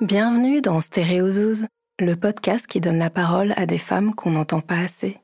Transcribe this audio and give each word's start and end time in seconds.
Bienvenue 0.00 0.62
dans 0.62 0.80
Stéréozouz, 0.80 1.66
le 1.98 2.16
podcast 2.16 2.66
qui 2.66 2.80
donne 2.80 2.98
la 2.98 3.10
parole 3.10 3.52
à 3.58 3.66
des 3.66 3.76
femmes 3.76 4.14
qu'on 4.14 4.30
n'entend 4.30 4.62
pas 4.62 4.78
assez. 4.78 5.18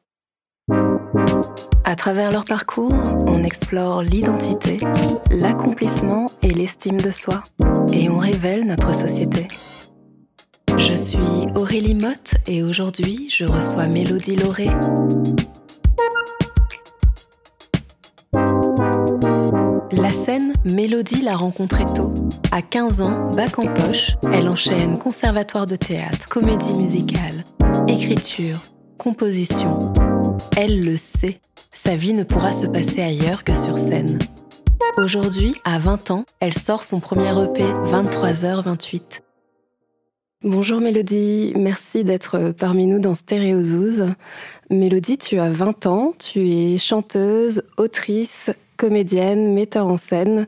À 1.84 1.96
travers 1.96 2.30
leur 2.30 2.44
parcours, 2.44 2.92
on 3.26 3.42
explore 3.42 4.02
l'identité, 4.02 4.78
l'accomplissement 5.30 6.30
et 6.42 6.52
l'estime 6.52 7.00
de 7.00 7.10
soi, 7.10 7.42
et 7.90 8.10
on 8.10 8.18
révèle 8.18 8.66
notre 8.66 8.92
société. 8.92 9.48
Je 10.76 10.94
suis 10.94 11.48
Aurélie 11.54 11.94
Motte 11.94 12.34
et 12.46 12.62
aujourd'hui 12.62 13.28
je 13.30 13.46
reçois 13.46 13.86
Mélodie 13.86 14.36
Lauré. 14.36 14.68
Mélodie 20.66 21.22
l'a 21.22 21.36
rencontrée 21.36 21.84
tôt. 21.94 22.12
À 22.50 22.60
15 22.60 23.00
ans, 23.00 23.30
bac 23.30 23.56
en 23.60 23.72
poche, 23.72 24.16
elle 24.32 24.48
enchaîne 24.48 24.98
conservatoire 24.98 25.64
de 25.64 25.76
théâtre, 25.76 26.28
comédie 26.28 26.72
musicale, 26.72 27.44
écriture, 27.86 28.58
composition. 28.98 29.92
Elle 30.56 30.84
le 30.84 30.96
sait, 30.96 31.38
sa 31.72 31.94
vie 31.94 32.14
ne 32.14 32.24
pourra 32.24 32.52
se 32.52 32.66
passer 32.66 33.00
ailleurs 33.00 33.44
que 33.44 33.54
sur 33.54 33.78
scène. 33.78 34.18
Aujourd'hui, 34.96 35.54
à 35.62 35.78
20 35.78 36.10
ans, 36.10 36.24
elle 36.40 36.54
sort 36.54 36.84
son 36.84 36.98
premier 36.98 37.30
EP 37.30 37.62
23h28. 37.62 39.20
Bonjour 40.42 40.80
Mélodie, 40.80 41.52
merci 41.56 42.02
d'être 42.02 42.52
parmi 42.58 42.88
nous 42.88 42.98
dans 42.98 43.14
Stéréozouz. 43.14 44.06
Mélodie, 44.68 45.16
tu 45.16 45.38
as 45.38 45.48
20 45.48 45.86
ans, 45.86 46.12
tu 46.18 46.40
es 46.50 46.76
chanteuse, 46.76 47.62
autrice, 47.76 48.50
comédienne, 48.76 49.52
metteur 49.54 49.86
en 49.86 49.96
scène. 49.96 50.46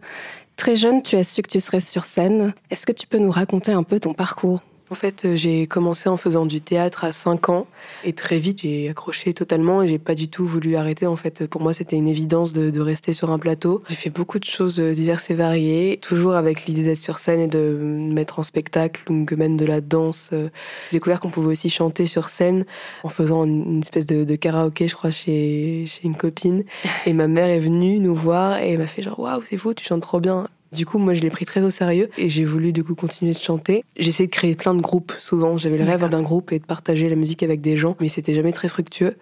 Très 0.57 0.77
jeune, 0.77 1.03
tu 1.03 1.17
as 1.17 1.25
su 1.25 1.43
que 1.43 1.51
tu 1.51 1.61
serais 1.61 1.81
sur 1.81 2.05
scène. 2.05 2.53
Est-ce 2.71 2.87
que 2.87 2.93
tu 2.93 3.07
peux 3.07 3.19
nous 3.19 3.31
raconter 3.31 3.73
un 3.73 3.83
peu 3.83 4.01
ton 4.01 4.15
parcours? 4.15 4.61
En 4.91 4.95
fait, 4.95 5.25
euh, 5.25 5.37
j'ai 5.37 5.67
commencé 5.67 6.09
en 6.09 6.17
faisant 6.17 6.47
du 6.47 6.61
théâtre 6.61 7.05
à 7.05 7.13
5 7.13 7.51
ans 7.51 7.67
et 8.05 8.13
très 8.13 8.39
vite 8.39 8.63
j'ai 8.63 8.89
accroché 8.89 9.35
totalement 9.35 9.83
et 9.83 9.89
j'ai 9.89 9.99
pas 9.99 10.15
du 10.15 10.29
tout 10.29 10.47
voulu 10.47 10.77
arrêter. 10.77 11.07
En 11.07 11.17
fait, 11.17 11.47
pour 11.47 11.61
moi, 11.61 11.73
c'était 11.73 11.97
une 11.97 12.09
évidence 12.09 12.53
de, 12.53 12.79
rester 12.81 13.13
sur 13.13 13.31
un 13.31 13.39
plateau. 13.39 13.83
J'ai 13.89 13.97
fait 13.97 14.11
beaucoup 14.11 14.39
de 14.39 14.45
choses 14.45 14.81
euh, 14.81 14.93
diverses 14.93 15.31
et 15.31 15.35
variées, 15.35 15.99
toujours 16.01 16.35
avec 16.35 16.67
l'idée 16.67 16.83
d'être 16.83 16.99
sur 16.99 17.19
scène 17.19 17.41
et 17.41 17.49
de 17.49 17.59
mettre 17.59 18.39
en 18.39 18.45
spectacle 18.45 19.03
ou 19.11 19.27
même 19.37 19.57
de 19.57 19.65
la 19.65 19.81
danse. 19.81 20.31
J'ai 20.33 20.51
découvert 20.93 21.21
qu'on 21.21 21.31
pouvait 21.31 21.49
aussi 21.49 21.71
chanter 21.71 22.07
sur 22.07 22.29
scène 22.29 22.65
en 23.03 23.09
faisant 23.09 23.45
une 23.45 23.81
espèce 23.81 24.07
de, 24.07 24.37
karaoké, 24.37 24.89
je 24.89 24.95
crois, 24.95 25.11
chez, 25.11 25.85
chez 25.87 26.05
une 26.05 26.17
copine. 26.17 26.65
Et 27.05 27.13
ma 27.13 27.27
mère 27.27 27.49
est 27.49 27.59
venue 27.59 27.99
nous 27.99 28.15
voir 28.15 28.59
et 28.59 28.77
m'a 28.77 28.87
fait 28.87 29.03
genre 29.03 29.19
waouh, 29.19 29.43
c'est 29.43 29.57
fou, 29.57 29.75
tu 29.75 29.85
chantes 29.85 30.03
trop 30.03 30.21
bien. 30.21 30.49
Du 30.73 30.85
coup, 30.85 30.99
moi, 30.99 31.15
je 31.15 31.21
l'ai 31.23 31.31
pris 31.31 31.45
très 31.45 31.63
au 31.63 31.71
sérieux 31.71 32.11
et 32.19 32.29
j'ai 32.29 32.45
voulu 32.45 32.73
du 32.73 32.85
coup 32.85 32.95
continuer 32.95 33.33
de 33.33 33.39
chanter. 33.39 33.85
J'ai 33.97 34.09
essayé 34.09 34.27
de 34.27 34.33
créer 34.33 34.55
plein 34.55 34.75
de 34.75 34.81
groupes. 34.81 35.13
Souvent, 35.19 35.57
j'avais 35.57 35.79
le 35.79 35.85
rêve 35.85 36.09
d'un 36.09 36.23
groupe 36.23 36.53
et 36.53 36.59
de 36.59 36.65
partager 36.65 37.09
la 37.09 37.17
musique 37.17 37.43
avec 37.43 37.61
des 37.61 37.77
gens, 37.77 37.97
mais 38.01 38.09
c'était 38.09 38.35
jamais 38.35 38.53
très 38.53 38.69
fructueux. 38.69 39.17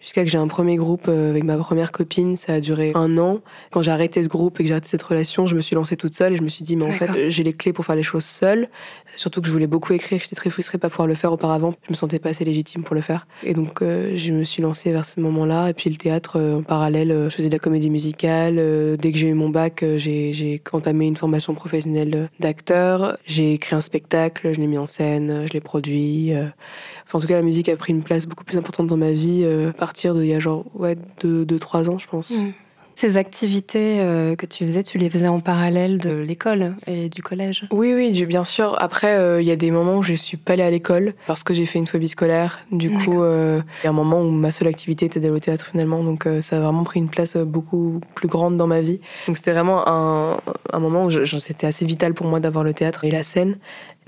Jusqu'à 0.00 0.22
que 0.22 0.30
j'ai 0.30 0.38
un 0.38 0.46
premier 0.46 0.76
groupe 0.76 1.06
euh, 1.08 1.30
avec 1.30 1.42
ma 1.42 1.56
première 1.56 1.90
copine, 1.90 2.36
ça 2.36 2.54
a 2.54 2.60
duré 2.60 2.92
un 2.94 3.18
an. 3.18 3.40
Quand 3.72 3.82
j'ai 3.82 3.90
arrêté 3.90 4.22
ce 4.22 4.28
groupe 4.28 4.60
et 4.60 4.62
que 4.62 4.68
j'ai 4.68 4.74
arrêté 4.74 4.86
cette 4.86 5.02
relation, 5.02 5.44
je 5.44 5.56
me 5.56 5.60
suis 5.60 5.74
lancée 5.74 5.96
toute 5.96 6.14
seule 6.14 6.34
et 6.34 6.36
je 6.36 6.42
me 6.42 6.48
suis 6.48 6.62
dit, 6.62 6.76
mais 6.76 6.84
en 6.84 6.92
fait, 6.92 7.28
j'ai 7.30 7.42
les 7.42 7.52
clés 7.52 7.72
pour 7.72 7.84
faire 7.84 7.96
les 7.96 8.04
choses 8.04 8.24
seule. 8.24 8.68
Surtout 9.16 9.40
que 9.40 9.48
je 9.48 9.52
voulais 9.52 9.66
beaucoup 9.66 9.92
écrire, 9.92 10.20
j'étais 10.20 10.36
très 10.36 10.50
frustrée 10.50 10.78
de 10.78 10.82
pas 10.82 10.90
pouvoir 10.90 11.08
le 11.08 11.14
faire 11.14 11.32
auparavant. 11.32 11.72
Je 11.86 11.90
me 11.90 11.96
sentais 11.96 12.20
pas 12.20 12.28
assez 12.28 12.44
légitime 12.44 12.84
pour 12.84 12.94
le 12.94 13.00
faire. 13.00 13.26
Et 13.42 13.54
donc, 13.54 13.82
euh, 13.82 14.12
je 14.14 14.32
me 14.32 14.44
suis 14.44 14.62
lancée 14.62 14.92
vers 14.92 15.04
ce 15.04 15.20
moment-là. 15.20 15.70
Et 15.70 15.74
puis 15.74 15.90
le 15.90 15.96
théâtre, 15.96 16.38
euh, 16.38 16.58
en 16.58 16.62
parallèle, 16.62 17.26
je 17.28 17.34
faisais 17.34 17.48
de 17.48 17.54
la 17.54 17.58
comédie 17.58 17.90
musicale. 17.90 18.96
dès 18.98 19.10
que 19.10 19.18
j'ai 19.18 19.28
eu 19.28 19.34
mon 19.34 19.48
bac, 19.48 19.84
j'ai 19.96 20.62
entamé 20.72 21.08
une 21.08 21.16
formation 21.16 21.54
professionnelle 21.54 22.30
d'acteur. 22.38 23.18
J'ai 23.26 23.54
écrit 23.54 23.74
un 23.74 23.80
spectacle, 23.80 24.52
je 24.52 24.60
l'ai 24.60 24.68
mis 24.68 24.78
en 24.78 24.86
scène, 24.86 25.44
je 25.48 25.52
l'ai 25.52 25.60
produit. 25.60 26.32
Enfin, 27.04 27.18
en 27.18 27.20
tout 27.20 27.26
cas, 27.26 27.34
la 27.34 27.42
musique 27.42 27.68
a 27.68 27.76
pris 27.76 27.92
une 27.92 28.02
place 28.02 28.26
beaucoup 28.26 28.44
plus 28.44 28.56
importante 28.56 28.86
dans 28.86 28.96
ma 28.96 29.10
vie 29.10 29.44
partir 29.88 30.14
d'il 30.14 30.26
y 30.26 30.34
a 30.34 30.38
genre, 30.38 30.66
ouais, 30.74 30.98
2-3 31.24 31.88
ans, 31.88 31.98
je 31.98 32.06
pense. 32.06 32.42
Mm. 32.42 32.52
Ces 32.94 33.16
activités 33.16 34.00
euh, 34.00 34.36
que 34.36 34.44
tu 34.44 34.66
faisais, 34.66 34.82
tu 34.82 34.98
les 34.98 35.08
faisais 35.08 35.28
en 35.28 35.40
parallèle 35.40 35.98
de 35.98 36.10
l'école 36.10 36.74
et 36.86 37.08
du 37.08 37.22
collège? 37.22 37.64
Oui, 37.70 37.94
oui, 37.94 38.24
bien 38.26 38.44
sûr. 38.44 38.76
Après, 38.82 39.16
euh, 39.16 39.40
il 39.40 39.48
y 39.48 39.50
a 39.50 39.56
des 39.56 39.70
moments 39.70 39.96
où 39.96 40.02
je 40.02 40.12
ne 40.12 40.16
suis 40.16 40.36
pas 40.36 40.52
allée 40.52 40.62
à 40.62 40.70
l'école 40.70 41.14
parce 41.26 41.42
que 41.42 41.54
j'ai 41.54 41.64
fait 41.64 41.78
une 41.78 41.86
phobie 41.86 42.08
scolaire. 42.08 42.58
Du 42.70 42.90
coup, 42.90 43.24
il 43.24 43.62
y 43.84 43.86
a 43.86 43.90
un 43.90 43.92
moment 43.92 44.20
où 44.20 44.30
ma 44.30 44.50
seule 44.50 44.68
activité 44.68 45.06
était 45.06 45.20
d'aller 45.20 45.32
au 45.32 45.38
théâtre 45.38 45.68
finalement. 45.70 46.02
Donc, 46.02 46.28
ça 46.42 46.58
a 46.58 46.60
vraiment 46.60 46.84
pris 46.84 47.00
une 47.00 47.08
place 47.08 47.38
beaucoup 47.38 48.00
plus 48.14 48.28
grande 48.28 48.58
dans 48.58 48.66
ma 48.66 48.80
vie. 48.80 49.00
Donc, 49.26 49.38
c'était 49.38 49.52
vraiment 49.52 49.88
un, 49.88 50.36
un 50.72 50.78
moment 50.80 51.04
où 51.06 51.10
c'était 51.10 51.68
assez 51.68 51.86
vital 51.86 52.12
pour 52.12 52.26
moi 52.26 52.40
d'avoir 52.40 52.62
le 52.62 52.74
théâtre 52.74 53.04
et 53.04 53.10
la 53.10 53.22
scène. 53.22 53.56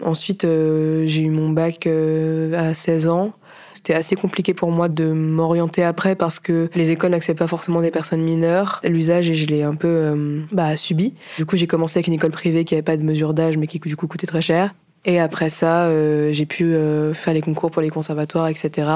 Ensuite, 0.03 0.45
euh, 0.45 1.07
j'ai 1.07 1.23
eu 1.23 1.31
mon 1.31 1.51
bac 1.51 1.87
euh, 1.87 2.71
à 2.71 2.75
16 2.75 3.09
ans. 3.09 3.33
C'était 3.75 3.95
assez 3.95 4.17
compliqué 4.17 4.55
pour 4.55 4.71
moi 4.71 4.89
de 4.89 5.13
m'orienter 5.13 5.85
après 5.85 6.15
parce 6.15 6.41
que 6.41 6.71
les 6.75 6.91
écoles 6.91 7.13
n'acceptent 7.13 7.39
pas 7.39 7.47
forcément 7.47 7.81
des 7.81 7.91
personnes 7.91 8.23
mineures. 8.23 8.81
L'usage, 8.85 9.33
je 9.33 9.47
l'ai 9.47 9.63
un 9.63 9.75
peu 9.75 9.89
euh, 9.89 10.43
bah, 10.53 10.77
subi. 10.77 11.15
Du 11.39 11.47
coup, 11.47 11.57
j'ai 11.57 11.67
commencé 11.67 11.99
avec 11.99 12.07
une 12.09 12.15
école 12.15 12.33
privée 12.33 12.65
qui 12.65 12.75
n'avait 12.75 12.83
pas 12.83 12.97
de 12.97 13.03
mesure 13.03 13.35
d'âge, 13.35 13.57
mais 13.57 13.67
qui 13.67 13.79
du 13.79 13.97
coup 13.97 14.07
coûtait 14.07 14.27
très 14.27 14.43
cher. 14.43 14.75
Et 15.05 15.19
après 15.19 15.49
ça, 15.49 15.89
j'ai 16.31 16.45
pu 16.45 16.75
faire 17.15 17.33
les 17.33 17.41
concours 17.41 17.71
pour 17.71 17.81
les 17.81 17.89
conservatoires, 17.89 18.49
etc. 18.49 18.87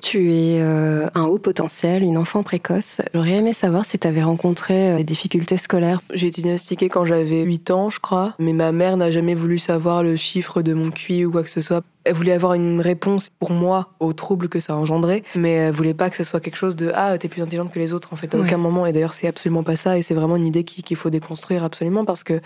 Tu 0.00 0.32
es 0.32 0.62
euh, 0.62 1.08
un 1.14 1.24
haut 1.24 1.38
potentiel, 1.38 2.02
une 2.02 2.16
enfant 2.16 2.42
précoce. 2.42 3.02
J'aurais 3.14 3.32
aimé 3.32 3.52
savoir 3.52 3.84
si 3.84 3.98
tu 3.98 4.06
avais 4.06 4.22
rencontré 4.22 4.92
euh, 4.92 4.96
des 4.98 5.04
difficultés 5.04 5.56
scolaires. 5.56 6.00
J'ai 6.14 6.28
été 6.28 6.42
diagnostiquée 6.42 6.88
quand 6.88 7.04
j'avais 7.04 7.42
8 7.42 7.70
ans, 7.70 7.90
je 7.90 8.00
crois. 8.00 8.34
Mais 8.38 8.52
ma 8.52 8.72
mère 8.72 8.96
n'a 8.96 9.10
jamais 9.10 9.34
voulu 9.34 9.58
savoir 9.58 10.02
le 10.02 10.16
chiffre 10.16 10.62
de 10.62 10.72
mon 10.72 10.90
QI 10.90 11.26
ou 11.26 11.30
quoi 11.30 11.42
que 11.42 11.50
ce 11.50 11.60
soit. 11.60 11.82
Elle 12.04 12.14
voulait 12.14 12.32
avoir 12.32 12.54
une 12.54 12.80
réponse 12.80 13.28
pour 13.38 13.50
moi 13.50 13.90
aux 14.00 14.14
troubles 14.14 14.48
que 14.48 14.58
ça 14.58 14.72
a 14.72 14.76
engendré, 14.76 15.22
mais 15.34 15.52
elle 15.52 15.72
voulait 15.72 15.92
pas 15.92 16.08
que 16.08 16.16
ce 16.16 16.24
soit 16.24 16.40
quelque 16.40 16.56
chose 16.56 16.74
de 16.74 16.90
ah 16.94 17.18
t'es 17.18 17.28
plus 17.28 17.42
intelligente 17.42 17.70
que 17.70 17.78
les 17.78 17.92
autres 17.92 18.14
en 18.14 18.16
fait 18.16 18.34
à 18.34 18.38
aucun 18.38 18.56
moment. 18.56 18.86
Et 18.86 18.92
d'ailleurs 18.92 19.12
c'est 19.12 19.28
absolument 19.28 19.62
pas 19.62 19.76
ça 19.76 19.98
et 19.98 20.02
c'est 20.02 20.14
vraiment 20.14 20.36
une 20.36 20.46
idée 20.46 20.64
qu'il 20.64 20.96
faut 20.96 21.10
déconstruire 21.10 21.62
absolument 21.62 22.06
parce 22.06 22.24
que 22.24 22.40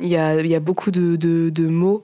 il 0.00 0.08
y 0.08 0.16
a, 0.16 0.40
y 0.40 0.54
a, 0.54 0.60
beaucoup 0.60 0.90
de, 0.90 1.16
de, 1.16 1.50
de 1.50 1.66
mots 1.68 2.02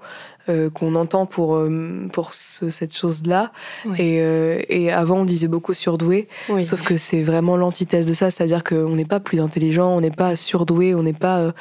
euh, 0.51 0.71
qu'on 0.71 0.95
entend 0.95 1.27
pour, 1.27 1.57
euh, 1.57 2.09
pour 2.13 2.33
cette 2.35 2.95
chose-là. 2.95 3.53
Et, 3.97 4.21
euh, 4.21 4.61
et, 4.69 4.91
avant, 4.93 5.21
on 5.21 5.25
disait 5.25 5.49
beaucoup 5.49 5.75
surdoué, 5.75 6.29
sauf 6.63 6.83
que 6.83 6.97
c'est 6.97 7.23
vraiment 7.23 7.57
l'antithèse 7.57 8.09
de 8.09 8.15
ça, 8.15 8.31
c'est-à-dire 8.31 8.65
qu'on 8.65 8.95
n'est 8.97 9.05
pas 9.05 9.21
plus 9.21 9.41
intelligent, 9.41 9.89
on 9.89 10.01
n'est 10.01 10.11
pas 10.11 10.37
surdoué, 10.37 10.95
on 10.95 11.03
n'est 11.03 11.13
pas 11.13 11.53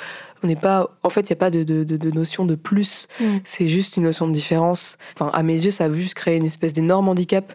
on 0.44 0.48
n'est 0.48 0.56
pas. 0.56 0.90
En 1.04 1.10
fait, 1.10 1.22
il 1.22 1.34
n'y 1.34 1.38
a 1.38 1.40
pas 1.40 1.50
de, 1.50 1.64
de, 1.64 1.84
de, 1.84 2.12
notion 2.12 2.46
de 2.46 2.56
plus. 2.56 3.08
Mm. 3.20 3.38
C'est 3.44 3.68
juste 3.68 3.98
une 3.98 4.04
notion 4.04 4.28
de 4.28 4.32
différence. 4.34 4.98
Enfin, 5.14 5.30
à 5.34 5.44
mes 5.44 5.66
yeux, 5.66 5.72
ça 5.72 5.86
a 5.86 5.92
juste 5.92 6.14
créé 6.14 6.38
une 6.38 6.46
espèce 6.46 6.74
d'énorme 6.74 7.10
handicap 7.10 7.54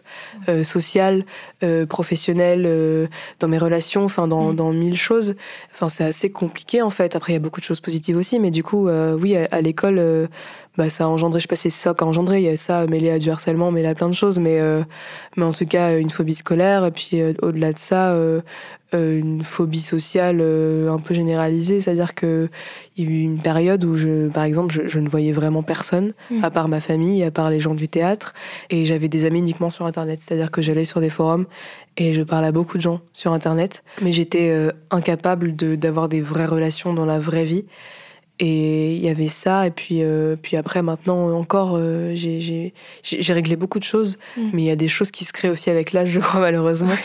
euh, 0.49 0.63
social, 0.63 1.25
euh, 1.63 1.85
professionnel, 1.85 2.63
euh, 2.65 3.07
dans 3.39 3.47
mes 3.47 3.57
relations, 3.57 4.05
enfin, 4.05 4.27
dans, 4.27 4.51
mm. 4.51 4.55
dans 4.55 4.71
mille 4.71 4.97
choses. 4.97 5.35
Enfin, 5.73 5.89
c'est 5.89 6.03
assez 6.03 6.31
compliqué, 6.31 6.81
en 6.81 6.89
fait. 6.89 7.15
Après, 7.15 7.33
il 7.33 7.35
y 7.35 7.37
a 7.37 7.41
beaucoup 7.41 7.59
de 7.59 7.65
choses 7.65 7.79
positives 7.79 8.17
aussi, 8.17 8.39
mais 8.39 8.51
du 8.51 8.63
coup, 8.63 8.89
oui, 8.89 9.35
à, 9.35 9.61
l'école. 9.61 10.29
bah, 10.77 10.89
ça 10.89 11.05
a 11.05 11.07
engendré, 11.07 11.39
je 11.39 11.43
sais 11.43 11.47
pas 11.47 11.55
si 11.55 11.71
c'est 11.71 11.83
ça 11.83 11.93
qu'a 11.93 12.05
engendré, 12.05 12.39
il 12.39 12.45
y 12.45 12.49
a 12.49 12.57
ça 12.57 12.85
mêlé 12.87 13.09
à 13.09 13.19
du 13.19 13.29
harcèlement, 13.29 13.71
mêlé 13.71 13.87
à 13.87 13.95
plein 13.95 14.09
de 14.09 14.13
choses, 14.13 14.39
mais, 14.39 14.59
mais 15.37 15.43
en 15.43 15.53
tout 15.53 15.65
cas, 15.65 15.97
une 15.97 16.09
phobie 16.09 16.35
scolaire, 16.35 16.85
et 16.85 16.91
puis 16.91 17.21
au-delà 17.41 17.73
de 17.73 17.79
ça, 17.79 18.11
euh, 18.11 18.41
une 18.93 19.43
phobie 19.43 19.81
sociale 19.81 20.37
euh, 20.41 20.91
un 20.91 20.99
peu 20.99 21.13
généralisée, 21.13 21.81
c'est-à-dire 21.81 22.15
que 22.15 22.49
il 22.97 23.03
y 23.03 23.07
a 23.07 23.11
eu 23.11 23.21
une 23.21 23.39
période 23.39 23.83
où 23.83 23.95
je, 23.95 24.29
par 24.29 24.43
exemple, 24.43 24.87
je, 24.87 24.99
ne 24.99 25.09
voyais 25.09 25.31
vraiment 25.31 25.63
personne, 25.63 26.13
mm. 26.31 26.43
à 26.43 26.51
part 26.51 26.67
ma 26.67 26.79
famille, 26.79 27.23
à 27.23 27.31
part 27.31 27.49
les 27.49 27.59
gens 27.59 27.73
du 27.73 27.87
théâtre, 27.87 28.33
et 28.69 28.85
j'avais 28.85 29.09
des 29.09 29.25
amis 29.25 29.39
uniquement 29.39 29.69
sur 29.69 29.85
Internet, 29.85 30.19
c'est-à-dire 30.19 30.51
que 30.51 30.61
j'allais 30.61 30.85
sur 30.85 31.01
des 31.01 31.09
forums 31.09 31.45
et 31.97 32.13
je 32.13 32.21
parlais 32.21 32.47
à 32.47 32.51
beaucoup 32.51 32.77
de 32.77 32.83
gens 32.83 33.01
sur 33.13 33.33
Internet, 33.33 33.83
mais 34.01 34.11
j'étais 34.11 34.49
euh, 34.49 34.71
incapable 34.91 35.55
d'avoir 35.55 36.09
des 36.09 36.21
vraies 36.21 36.45
relations 36.45 36.93
dans 36.93 37.05
la 37.05 37.19
vraie 37.19 37.45
vie. 37.45 37.65
Et 38.39 38.95
il 38.97 39.01
y 39.01 39.07
avait 39.07 39.29
ça, 39.29 39.65
et 39.65 39.71
puis, 39.71 40.03
euh, 40.03 40.35
puis 40.35 40.57
après, 40.57 40.81
maintenant 40.81 41.33
encore, 41.37 41.75
euh, 41.77 42.13
j'ai 42.15 42.73
réglé 43.33 43.55
beaucoup 43.55 43.79
de 43.79 43.85
choses, 43.85 44.17
mm. 44.35 44.49
mais 44.51 44.63
il 44.63 44.65
y 44.65 44.71
a 44.71 44.75
des 44.75 44.89
choses 44.89 45.09
qui 45.09 45.23
se 45.23 45.31
créent 45.31 45.49
aussi 45.49 45.69
avec 45.69 45.93
l'âge, 45.93 46.09
je 46.09 46.19
crois, 46.19 46.41
malheureusement. 46.41 46.95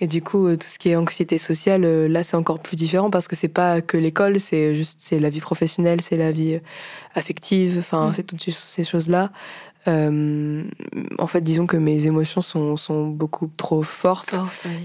Et 0.00 0.06
du 0.06 0.22
coup, 0.22 0.46
euh, 0.46 0.56
tout 0.56 0.68
ce 0.68 0.78
qui 0.78 0.90
est 0.90 0.96
anxiété 0.96 1.38
sociale, 1.38 1.82
là, 2.06 2.22
c'est 2.22 2.36
encore 2.36 2.60
plus 2.60 2.76
différent 2.76 3.10
parce 3.10 3.26
que 3.26 3.34
c'est 3.34 3.48
pas 3.48 3.80
que 3.80 3.96
l'école, 3.96 4.38
c'est 4.38 4.76
juste 4.76 4.98
c'est 5.00 5.18
la 5.18 5.28
vie 5.28 5.40
professionnelle, 5.40 6.00
c'est 6.00 6.16
la 6.16 6.30
vie 6.30 6.60
affective, 7.16 7.76
enfin, 7.80 8.10
mm. 8.10 8.14
c'est 8.14 8.22
toutes 8.22 8.48
ces 8.48 8.84
choses-là. 8.84 9.32
Euh, 9.88 10.64
en 11.18 11.26
fait, 11.26 11.40
disons 11.40 11.66
que 11.66 11.76
mes 11.76 12.06
émotions 12.06 12.40
sont, 12.40 12.76
sont 12.76 13.06
beaucoup 13.06 13.50
trop 13.56 13.82
fortes 13.82 14.38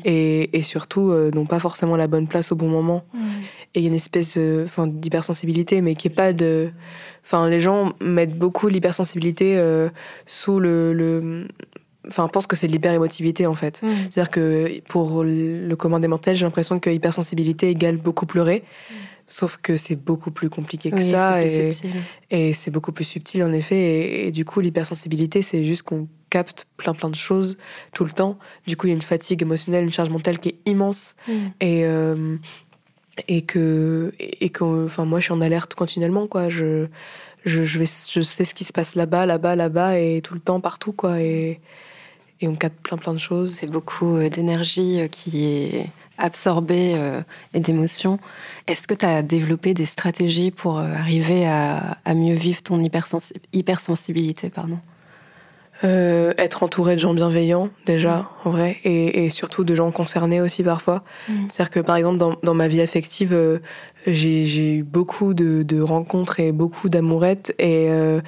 et, 0.06 0.57
et, 0.57 0.63
surtout 0.63 1.12
euh, 1.12 1.31
n'ont 1.31 1.45
pas 1.45 1.59
forcément 1.59 1.95
la 1.95 2.07
bonne 2.07 2.27
place 2.27 2.51
au 2.51 2.56
bon 2.56 2.69
moment. 2.69 3.03
Et 3.74 3.80
il 3.80 3.83
y 3.83 3.86
a 3.86 3.89
une 3.89 3.95
espèce 3.95 4.38
d'hypersensibilité, 4.38 5.81
mais 5.81 5.95
qui 5.95 6.07
est 6.07 6.12
pas 6.12 6.33
de. 6.33 6.71
Enfin, 7.25 7.48
les 7.48 7.59
gens 7.59 7.94
mettent 8.00 8.38
beaucoup 8.38 8.68
l'hypersensibilité 8.68 9.57
euh, 9.57 9.89
sous 10.25 10.59
le, 10.59 10.94
le 10.94 11.47
enfin 12.07 12.27
pense 12.27 12.47
que 12.47 12.56
c'est 12.56 12.68
de 12.68 12.71
l'hyperémotivité 12.71 13.45
en 13.45 13.54
fait. 13.54 13.81
C'est-à-dire 14.09 14.30
que 14.30 14.81
pour 14.88 15.24
le 15.24 15.74
commun 15.75 16.00
des 16.00 16.07
mortels, 16.07 16.36
j'ai 16.36 16.45
l'impression 16.45 16.80
que 16.80 16.89
hypersensibilité 16.89 17.69
égale 17.69 17.97
beaucoup 17.97 18.25
pleurer. 18.25 18.63
Sauf 19.33 19.56
que 19.56 19.78
c'est 19.78 19.95
beaucoup 19.95 20.30
plus 20.30 20.50
compliqué 20.50 20.92
que 20.92 20.98
Oui, 20.98 21.10
ça. 21.10 21.42
et, 21.42 21.69
et 22.31 22.51
c'est 22.51 22.69
beaucoup 22.69 22.92
plus 22.92 23.06
subtil 23.06 23.45
en 23.45 23.54
effet. 23.54 23.78
Et, 23.78 24.28
et 24.28 24.31
du 24.31 24.44
coup, 24.44 24.60
l'hypersensibilité, 24.60 25.42
c'est 25.42 25.63
juste 25.63 25.83
qu'on 25.83 26.10
capte 26.30 26.68
plein 26.75 26.94
plein 26.94 27.10
de 27.10 27.16
choses 27.16 27.57
tout 27.94 28.04
le 28.04 28.12
temps. 28.12 28.38
Du 28.68 28.75
coup, 28.75 28.88
il 28.88 28.89
y 28.89 28.94
a 28.94 28.95
une 28.95 29.01
fatigue 29.01 29.42
émotionnelle, 29.42 29.86
une 29.86 29.89
charge 29.89 30.10
mentale 30.10 30.38
qui 30.39 30.50
est 30.50 30.57
immense. 30.66 31.16
Mm. 31.30 31.31
Et, 31.62 31.86
euh, 31.86 32.36
et 33.30 33.44
que, 33.44 34.13
et 34.19 34.50
que 34.50 34.86
enfin, 34.86 35.06
moi, 35.06 35.22
je 35.22 35.25
suis 35.25 35.33
en 35.33 35.39
alerte 35.39 35.75
continuellement. 35.75 36.28
Quoi. 36.28 36.50
Je, 36.50 36.88
je, 37.45 37.63
je, 37.63 37.80
vais, 37.80 37.86
je 37.86 38.19
sais 38.22 38.44
ce 38.44 38.54
qui 38.54 38.66
se 38.66 38.74
passe 38.74 38.95
là-bas, 38.95 39.25
là-bas, 39.25 39.56
là-bas, 39.56 39.98
et 39.98 40.22
tout 40.22 40.33
le 40.33 40.42
temps, 40.42 40.60
partout. 40.60 40.92
Quoi. 40.92 41.22
Et, 41.22 41.62
et 42.42 42.50
on 42.50 42.56
capte 42.56 42.81
plein 42.81 42.98
plein 42.98 43.13
de 43.13 43.19
choses. 43.19 43.56
C'est 43.57 43.72
beaucoup 43.72 44.18
euh, 44.18 44.28
d'énergie 44.28 45.00
euh, 45.00 45.07
qui 45.07 45.45
est 45.45 45.86
absorbée 46.21 46.94
euh, 46.95 47.21
et 47.53 47.59
d'émotions. 47.59 48.19
Est-ce 48.68 48.88
que 48.88 48.94
tu 48.94 49.06
as 49.06 49.21
développé 49.21 49.73
des 49.73 49.85
stratégies 49.85 50.51
pour 50.51 50.77
euh, 50.77 50.85
arriver 50.85 51.45
à, 51.45 51.97
à 52.06 52.13
mieux 52.13 52.35
vivre 52.35 52.62
ton 52.62 52.79
hypersensi- 52.79 53.33
hypersensibilité 53.51 54.50
pardon? 54.50 54.79
Euh, 55.83 56.35
être 56.38 56.62
entouré 56.62 56.94
de 56.94 57.00
gens 57.00 57.15
bienveillants, 57.15 57.69
déjà, 57.88 58.29
en 58.45 58.51
vrai, 58.51 58.77
et, 58.83 59.25
et 59.25 59.29
surtout 59.31 59.63
de 59.63 59.73
gens 59.73 59.89
concernés 59.89 60.39
aussi 60.39 60.62
parfois. 60.62 61.03
Mm. 61.27 61.47
C'est-à-dire 61.50 61.71
que, 61.71 61.79
par 61.79 61.95
exemple, 61.95 62.19
dans, 62.19 62.35
dans 62.44 62.53
ma 62.53 62.68
vie 62.68 62.81
affective, 62.81 63.33
euh, 63.33 63.57
j'ai 64.06 64.45
j'ai 64.45 64.75
eu 64.75 64.83
beaucoup 64.83 65.33
de, 65.33 65.63
de 65.63 65.81
rencontres 65.81 66.39
et 66.39 66.51
beaucoup 66.51 66.88
d'amourettes, 66.88 67.56
et 67.57 67.88
euh, 67.89 68.21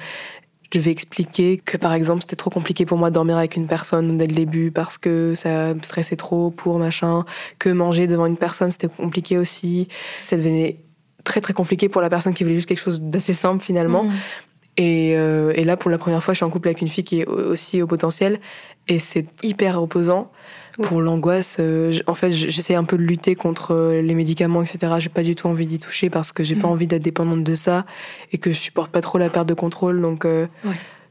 je 0.74 0.78
devais 0.80 0.90
expliquer 0.90 1.58
que, 1.58 1.76
par 1.76 1.92
exemple, 1.92 2.20
c'était 2.22 2.34
trop 2.36 2.50
compliqué 2.50 2.84
pour 2.84 2.98
moi 2.98 3.10
de 3.10 3.14
dormir 3.14 3.36
avec 3.36 3.54
une 3.54 3.66
personne 3.68 4.16
dès 4.18 4.26
le 4.26 4.34
début 4.34 4.72
parce 4.72 4.98
que 4.98 5.34
ça 5.36 5.72
me 5.72 5.80
stressait 5.80 6.16
trop 6.16 6.50
pour 6.50 6.78
machin, 6.80 7.24
que 7.60 7.68
manger 7.68 8.08
devant 8.08 8.26
une 8.26 8.36
personne, 8.36 8.70
c'était 8.70 8.88
compliqué 8.88 9.38
aussi. 9.38 9.88
Ça 10.18 10.36
devenait 10.36 10.78
très 11.22 11.40
très 11.40 11.52
compliqué 11.52 11.88
pour 11.88 12.02
la 12.02 12.10
personne 12.10 12.34
qui 12.34 12.42
voulait 12.42 12.56
juste 12.56 12.68
quelque 12.68 12.80
chose 12.80 13.00
d'assez 13.00 13.34
simple 13.34 13.62
finalement. 13.62 14.04
Mm. 14.04 14.12
Et, 14.76 15.14
euh, 15.16 15.52
et 15.54 15.62
là, 15.62 15.76
pour 15.76 15.90
la 15.92 15.98
première 15.98 16.22
fois, 16.24 16.34
je 16.34 16.38
suis 16.38 16.44
en 16.44 16.50
couple 16.50 16.66
avec 16.66 16.80
une 16.80 16.88
fille 16.88 17.04
qui 17.04 17.20
est 17.20 17.26
au- 17.26 17.52
aussi 17.52 17.80
au 17.80 17.86
potentiel. 17.86 18.40
Et 18.88 18.98
c'est 18.98 19.26
hyper 19.44 19.80
Oui. 20.78 20.86
Pour 20.86 21.00
l'angoisse, 21.00 21.58
euh, 21.60 21.92
en 22.06 22.14
fait, 22.14 22.32
j'essaie 22.32 22.74
un 22.74 22.84
peu 22.84 22.96
de 22.98 23.02
lutter 23.02 23.34
contre 23.36 23.72
euh, 23.74 24.02
les 24.02 24.14
médicaments, 24.14 24.62
etc. 24.62 24.94
J'ai 24.98 25.08
pas 25.08 25.22
du 25.22 25.34
tout 25.34 25.46
envie 25.46 25.66
d'y 25.66 25.78
toucher 25.78 26.10
parce 26.10 26.32
que 26.32 26.42
j'ai 26.42 26.56
pas 26.56 26.66
Mhm. 26.66 26.72
envie 26.72 26.86
d'être 26.88 27.02
dépendante 27.02 27.44
de 27.44 27.54
ça 27.54 27.84
et 28.32 28.38
que 28.38 28.50
je 28.50 28.58
supporte 28.58 28.90
pas 28.90 29.00
trop 29.00 29.18
la 29.18 29.30
perte 29.30 29.46
de 29.48 29.54
contrôle. 29.54 30.00
Donc, 30.00 30.24
euh, 30.24 30.46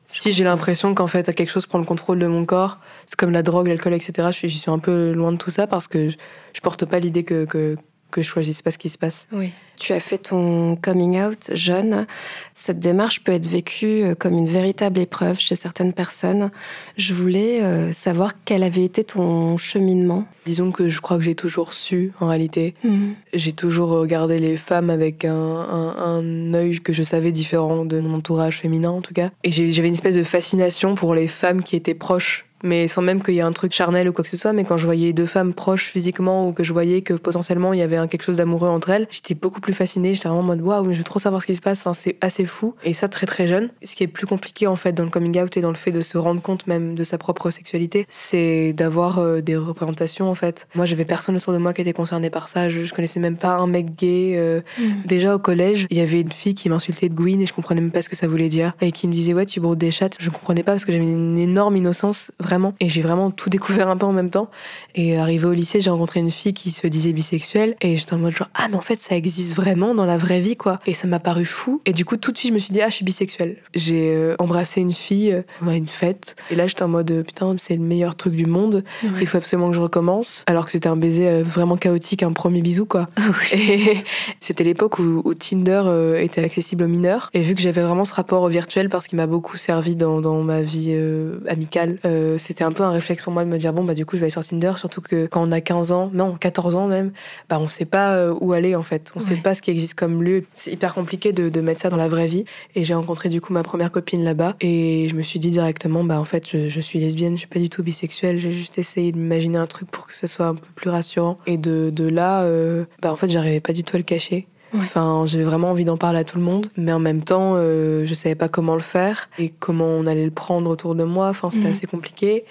si 0.06 0.34
j'ai 0.34 0.44
l'impression 0.44 0.94
qu'en 0.94 1.08
fait, 1.08 1.34
quelque 1.34 1.50
chose 1.50 1.66
prend 1.66 1.80
le 1.80 1.86
contrôle 1.86 2.20
de 2.20 2.28
mon 2.28 2.44
corps, 2.46 2.80
c'est 3.06 3.18
comme 3.18 3.32
la 3.32 3.42
drogue, 3.44 3.68
l'alcool, 3.70 3.94
etc. 3.94 4.28
Je 4.32 4.38
suis, 4.38 4.50
je 4.50 4.58
suis 4.58 4.72
un 4.72 4.80
peu 4.80 5.12
loin 5.14 5.32
de 5.32 5.38
tout 5.38 5.50
ça 5.52 5.66
parce 5.66 5.88
que 5.88 6.10
je, 6.10 6.18
je 6.54 6.60
porte 6.62 6.84
pas 6.86 7.00
l'idée 7.00 7.24
que, 7.24 7.46
que, 7.46 7.78
que 8.14 8.22
je 8.22 8.28
choisisse 8.28 8.62
pas 8.62 8.72
ce 8.72 8.78
qui 8.78 8.90
se 8.90 8.98
passe. 8.98 9.28
Oui. 9.32 9.52
Tu 9.76 9.92
as 9.92 10.00
fait 10.00 10.20
ton 10.20 10.76
coming 10.76 11.20
out 11.20 11.50
jeune. 11.54 12.06
Cette 12.54 12.80
démarche 12.80 13.24
peut 13.24 13.32
être 13.32 13.48
vécue 13.48 14.04
euh, 14.04 14.14
comme 14.14 14.38
une 14.38 14.46
véritable 14.46 15.00
épreuve 15.00 15.40
chez 15.40 15.56
certaines 15.56 15.94
personnes. 15.94 16.52
Je 16.96 17.16
voulais 17.16 17.64
euh, 17.64 17.92
savoir 17.92 18.34
quel 18.46 18.62
avait 18.62 18.84
été 18.84 19.04
ton 19.04 19.58
cheminement. 19.58 20.26
Disons 20.46 20.72
que 20.72 20.90
je 20.90 21.02
crois 21.02 21.18
que 21.18 21.24
j'ai 21.24 21.34
toujours 21.34 21.74
su, 21.74 22.12
en 22.20 22.28
réalité. 22.28 22.76
Mm. 22.84 23.14
J'ai 23.34 23.52
toujours 23.52 23.90
regardé 23.90 24.38
les 24.38 24.58
femmes 24.58 24.92
avec 24.92 25.26
un, 25.26 25.34
un, 25.34 25.96
un 25.98 26.54
œil 26.54 26.80
que 26.80 26.94
je 26.94 27.02
savais 27.02 27.32
différent 27.32 27.84
de 27.84 28.00
mon 28.00 28.18
entourage 28.18 28.60
féminin 28.60 28.92
en 28.92 29.02
tout 29.02 29.14
cas. 29.14 29.32
Et 29.44 29.52
j'avais 29.52 29.88
une 29.88 29.96
espèce 29.96 30.16
de 30.16 30.24
fascination 30.24 30.94
pour 30.94 31.16
les 31.16 31.28
femmes 31.28 31.64
qui 31.64 31.76
étaient 31.76 31.96
proches. 31.96 32.46
Mais 32.64 32.88
sans 32.88 33.02
même 33.02 33.22
qu'il 33.22 33.34
y 33.36 33.40
ait 33.40 33.42
un 33.42 33.52
truc 33.52 33.74
charnel 33.74 34.10
ou 34.10 34.14
quoi 34.14 34.24
que 34.24 34.30
ce 34.30 34.38
soit, 34.38 34.54
mais 34.54 34.64
quand 34.64 34.78
je 34.78 34.86
voyais 34.86 35.14
deux 35.14 35.26
femmes 35.26 35.54
proches 35.54 35.86
physiquement 35.90 36.48
ou 36.48 36.54
que 36.54 36.64
je 36.64 36.74
voyais 36.74 37.02
que 37.02 37.14
potentiellement 37.14 37.74
il 37.74 37.80
y 37.80 37.82
avait 37.84 37.98
un- 37.98 38.08
quelque 38.08 38.24
chose 38.24 38.38
d'amoureux 38.38 38.70
entre 38.70 38.90
elles, 38.90 39.08
j'étais 39.12 39.36
beaucoup 39.36 39.60
plus 39.62 39.74
fascinée. 39.74 40.14
J'étais 40.14 40.28
vraiment 40.30 40.42
en 40.44 40.48
mode 40.48 40.62
waouh, 40.62 40.84
mais 40.86 40.94
je 40.94 41.00
veux 41.00 41.04
trop 41.04 41.20
savoir 41.20 41.42
ce 41.42 41.48
qui 41.48 41.56
se 41.56 41.62
passe. 41.62 41.82
Enfin, 41.82 41.94
c'est 41.94 42.16
assez 42.22 42.46
fou. 42.46 42.74
Et 42.84 42.94
ça 42.94 43.08
très 43.10 43.26
très 43.28 43.48
jeune. 43.48 43.70
Ce 43.84 43.96
qui 43.96 44.04
est 44.04 44.08
plus 44.08 44.26
compliqué 44.26 44.66
en 44.68 44.76
fait 44.76 44.94
dans 44.94 45.04
le 45.04 45.10
coming 45.10 45.40
out 45.42 45.56
et 45.58 45.62
dans 45.62 45.70
le 45.70 45.76
fait 45.76 45.92
de 45.92 46.02
se 46.02 46.18
rendre 46.18 46.42
compte 46.42 46.66
même 46.68 46.96
de 46.96 47.04
sa 47.04 47.18
propre 47.18 47.52
sexualité, 47.52 48.06
c'est 48.10 48.74
d'avoir 48.74 49.20
euh, 49.20 49.42
des 49.42 49.58
représentations 49.58 50.30
en 50.30 50.36
fait. 50.36 50.68
Moi, 50.76 50.86
j'avais 50.86 51.06
personne 51.06 51.36
autour 51.36 51.52
de 51.54 51.58
moi 51.58 51.74
qui 51.74 51.82
était 51.82 51.92
concerné 51.94 52.30
par 52.30 52.48
ça. 52.50 52.70
Je, 52.70 52.84
je 52.84 52.94
connaissais 52.94 53.20
même 53.20 53.38
pas 53.38 53.56
un 53.56 53.68
mec 53.68 53.96
gay. 53.98 54.34
euh, 54.38 54.62
Déjà 55.06 55.36
au 55.36 55.40
collège, 55.40 55.86
il 55.90 55.98
y 55.98 56.02
avait 56.02 56.22
une 56.22 56.32
fille 56.32 56.56
qui 56.56 56.70
m'insultait 56.70 57.10
de 57.10 57.14
Gwyn 57.16 57.42
et 57.42 57.46
je 57.46 57.54
comprenais 57.54 57.82
même 57.82 57.92
pas 57.92 58.02
ce 58.02 58.08
que 58.10 58.16
ça 58.16 58.28
voulait 58.28 58.50
dire. 58.50 58.74
Et 58.80 58.92
qui 58.94 59.08
me 59.08 59.14
disait 59.14 59.34
ouais 59.34 59.46
tu 59.46 59.60
brodes 59.60 59.78
des 59.78 59.92
chattes. 59.92 60.16
Je 60.20 60.30
comprenais 60.30 60.64
pas 60.64 60.72
parce 60.72 60.86
que 60.86 60.92
j'avais 60.94 61.04
une 61.04 61.38
énorme 61.38 61.76
innocence 61.76 62.32
vraiment. 62.40 62.53
Et 62.80 62.90
j'ai 62.90 63.02
vraiment 63.02 63.32
tout 63.32 63.50
découvert 63.50 63.90
un 63.90 63.98
peu 63.98 64.06
en 64.06 64.12
même 64.12 64.30
temps. 64.30 64.50
Et 64.96 65.18
arrivé 65.18 65.46
au 65.46 65.54
lycée, 65.54 65.82
j'ai 65.82 65.90
rencontré 65.90 66.20
une 66.20 66.32
fille 66.32 66.54
qui 66.54 66.72
se 66.72 66.88
disait 66.88 67.14
bisexuelle 67.14 67.76
et 67.82 67.98
j'étais 67.98 68.14
en 68.14 68.18
mode 68.18 68.36
genre 68.36 68.50
ah 68.54 68.68
mais 68.70 68.76
en 68.76 68.82
fait 68.82 69.00
ça 69.00 69.16
existe 69.16 69.56
vraiment 69.56 69.96
dans 69.96 70.06
la 70.06 70.18
vraie 70.18 70.40
vie 70.40 70.56
quoi. 70.56 70.80
Et 70.86 70.94
ça 70.94 71.08
m'a 71.08 71.20
paru 71.20 71.46
fou. 71.46 71.82
Et 71.86 71.94
du 71.94 72.06
coup 72.06 72.18
tout 72.18 72.32
de 72.32 72.38
suite 72.38 72.50
je 72.50 72.54
me 72.54 72.60
suis 72.60 72.74
dit 72.74 72.82
ah 72.82 72.90
je 72.90 72.96
suis 72.96 73.06
bisexuelle. 73.06 73.58
J'ai 73.74 74.14
euh, 74.14 74.36
embrassé 74.40 74.82
une 74.82 74.94
fille 74.94 75.32
euh, 75.32 75.68
à 75.68 75.76
une 75.76 75.88
fête 75.88 76.36
et 76.50 76.56
là 76.56 76.68
j'étais 76.68 76.84
en 76.84 76.88
mode 76.88 77.24
putain 77.26 77.56
c'est 77.58 77.76
le 77.76 77.82
meilleur 77.82 78.16
truc 78.16 78.36
du 78.36 78.46
monde. 78.46 78.84
Ouais. 79.04 79.10
Il 79.22 79.28
faut 79.28 79.38
absolument 79.38 79.70
que 79.70 79.76
je 79.76 79.82
recommence. 79.82 80.44
Alors 80.48 80.66
que 80.66 80.72
c'était 80.72 80.90
un 80.90 80.96
baiser 80.96 81.28
euh, 81.28 81.44
vraiment 81.44 81.78
chaotique, 81.78 82.24
un 82.24 82.34
premier 82.34 82.62
bisou 82.62 82.86
quoi. 82.86 83.10
Ah 83.16 83.22
oui. 83.30 83.60
Et 83.60 83.98
c'était 84.40 84.64
l'époque 84.64 85.00
où, 85.00 85.22
où 85.26 85.34
Tinder 85.34 85.84
était 86.20 86.44
accessible 86.44 86.84
aux 86.84 86.88
mineurs. 86.88 87.30
Et 87.34 87.42
vu 87.42 87.56
que 87.56 87.62
j'avais 87.62 87.82
vraiment 87.82 88.06
ce 88.06 88.14
rapport 88.14 88.44
au 88.44 88.50
virtuel 88.50 88.90
parce 88.90 89.08
qu'il 89.08 89.18
m'a 89.18 89.28
beaucoup 89.28 89.58
servi 89.58 89.96
dans, 89.96 90.22
dans 90.22 90.42
ma 90.42 90.62
vie 90.62 90.92
euh, 90.92 91.40
amicale, 91.48 91.98
euh, 92.06 92.38
c'était 92.44 92.64
un 92.64 92.72
peu 92.72 92.84
un 92.84 92.92
réflexe 92.92 93.24
pour 93.24 93.34
moi 93.34 93.44
de 93.46 93.50
me 93.50 93.58
dire 93.58 93.74
bon 93.74 93.84
bah 93.84 93.94
du 93.94 94.06
coup 94.06 94.16
je 94.16 94.22
vais 94.22 94.26
aller 94.26 94.32
sur 94.32 94.44
Tinder. 94.46 94.74
Surtout 94.78 95.02
que 95.02 95.26
quand 95.26 95.48
on 95.48 95.52
a 95.52 95.62
15 95.62 95.92
ans, 95.92 96.12
non 96.14 96.36
14 96.36 96.76
ans 96.76 96.88
même, 96.88 97.12
bah 97.50 97.58
on 97.60 97.68
sait 97.68 97.86
pas 97.86 98.16
euh, 98.16 98.34
où 98.40 98.54
aller 98.54 98.76
en 98.76 98.84
fait. 98.84 99.12
On 99.16 99.20
sait 99.20 99.38
pas 99.38 99.54
ce 99.54 99.62
qui 99.62 99.72
existe 99.72 99.96
comme 99.96 100.22
lieu. 100.22 100.46
C'est 100.54 100.72
hyper 100.72 100.94
compliqué 100.94 101.32
de, 101.32 101.50
de 101.50 101.62
mettre 101.62 101.82
ça 101.82 101.90
dans 101.90 101.98
la 101.98 102.08
vraie 102.08 102.28
vie. 102.28 102.46
Et 102.76 102.84
j'ai 102.84 102.94
rencontré 102.94 103.30
du 103.30 103.42
coup 103.42 103.54
ma 103.54 103.64
première 103.64 103.92
copine 103.92 104.24
là-bas. 104.24 104.56
Et 104.62 105.08
je 105.10 105.16
me 105.16 105.22
suis 105.22 105.40
dit 105.40 105.50
directement 105.50 106.04
bah 106.04 106.20
en 106.20 106.26
fait 106.26 106.48
je, 106.50 106.70
je 106.70 106.80
suis 106.82 107.00
lesbienne, 107.00 107.34
je 107.34 107.40
suis 107.40 107.48
pas 107.48 107.60
du 107.60 107.70
tout 107.70 107.84
bisexuelle. 107.84 108.38
J'ai 108.38 108.52
juste 108.52 108.78
essayé 108.78 109.12
d'imaginer 109.12 109.58
un 109.58 109.68
truc 109.68 109.90
pour 109.90 110.08
que 110.08 110.14
ce 110.14 110.28
soit 110.28 110.48
un 110.48 110.56
peu 110.56 110.68
plus 110.76 110.90
rassurant. 110.90 111.38
Et 111.48 111.58
de, 111.58 111.90
de 111.90 112.08
là, 112.08 112.44
euh, 112.44 112.86
bah 113.02 113.12
en 113.12 113.16
fait 113.16 113.30
j'arrivais 113.30 113.62
pas 113.62 113.74
du 113.74 113.84
tout 113.84 113.96
à 113.96 114.00
le 114.00 114.04
cacher. 114.04 114.48
Ouais. 114.74 114.80
Enfin, 114.84 115.24
j'avais 115.28 115.44
vraiment 115.44 115.70
envie 115.72 115.86
d'en 115.86 115.98
parler 115.98 116.20
à 116.20 116.24
tout 116.24 116.38
le 116.38 116.44
monde, 116.44 116.68
mais 116.78 116.92
en 116.92 117.00
même 117.00 117.22
temps, 117.24 117.54
euh, 117.56 118.06
je 118.06 118.14
savais 118.14 118.36
pas 118.36 118.50
comment 118.50 118.74
le 118.74 118.82
faire 118.82 119.30
et 119.38 119.50
comment 119.60 119.86
on 119.88 120.06
allait 120.08 120.26
le 120.26 120.32
prendre 120.32 120.70
autour 120.70 120.96
de 120.96 121.04
moi. 121.04 121.30
Enfin, 121.30 121.50
c'était 121.52 121.66
Mhm. 121.66 121.70
assez 121.72 121.88
compliqué. 121.88 122.44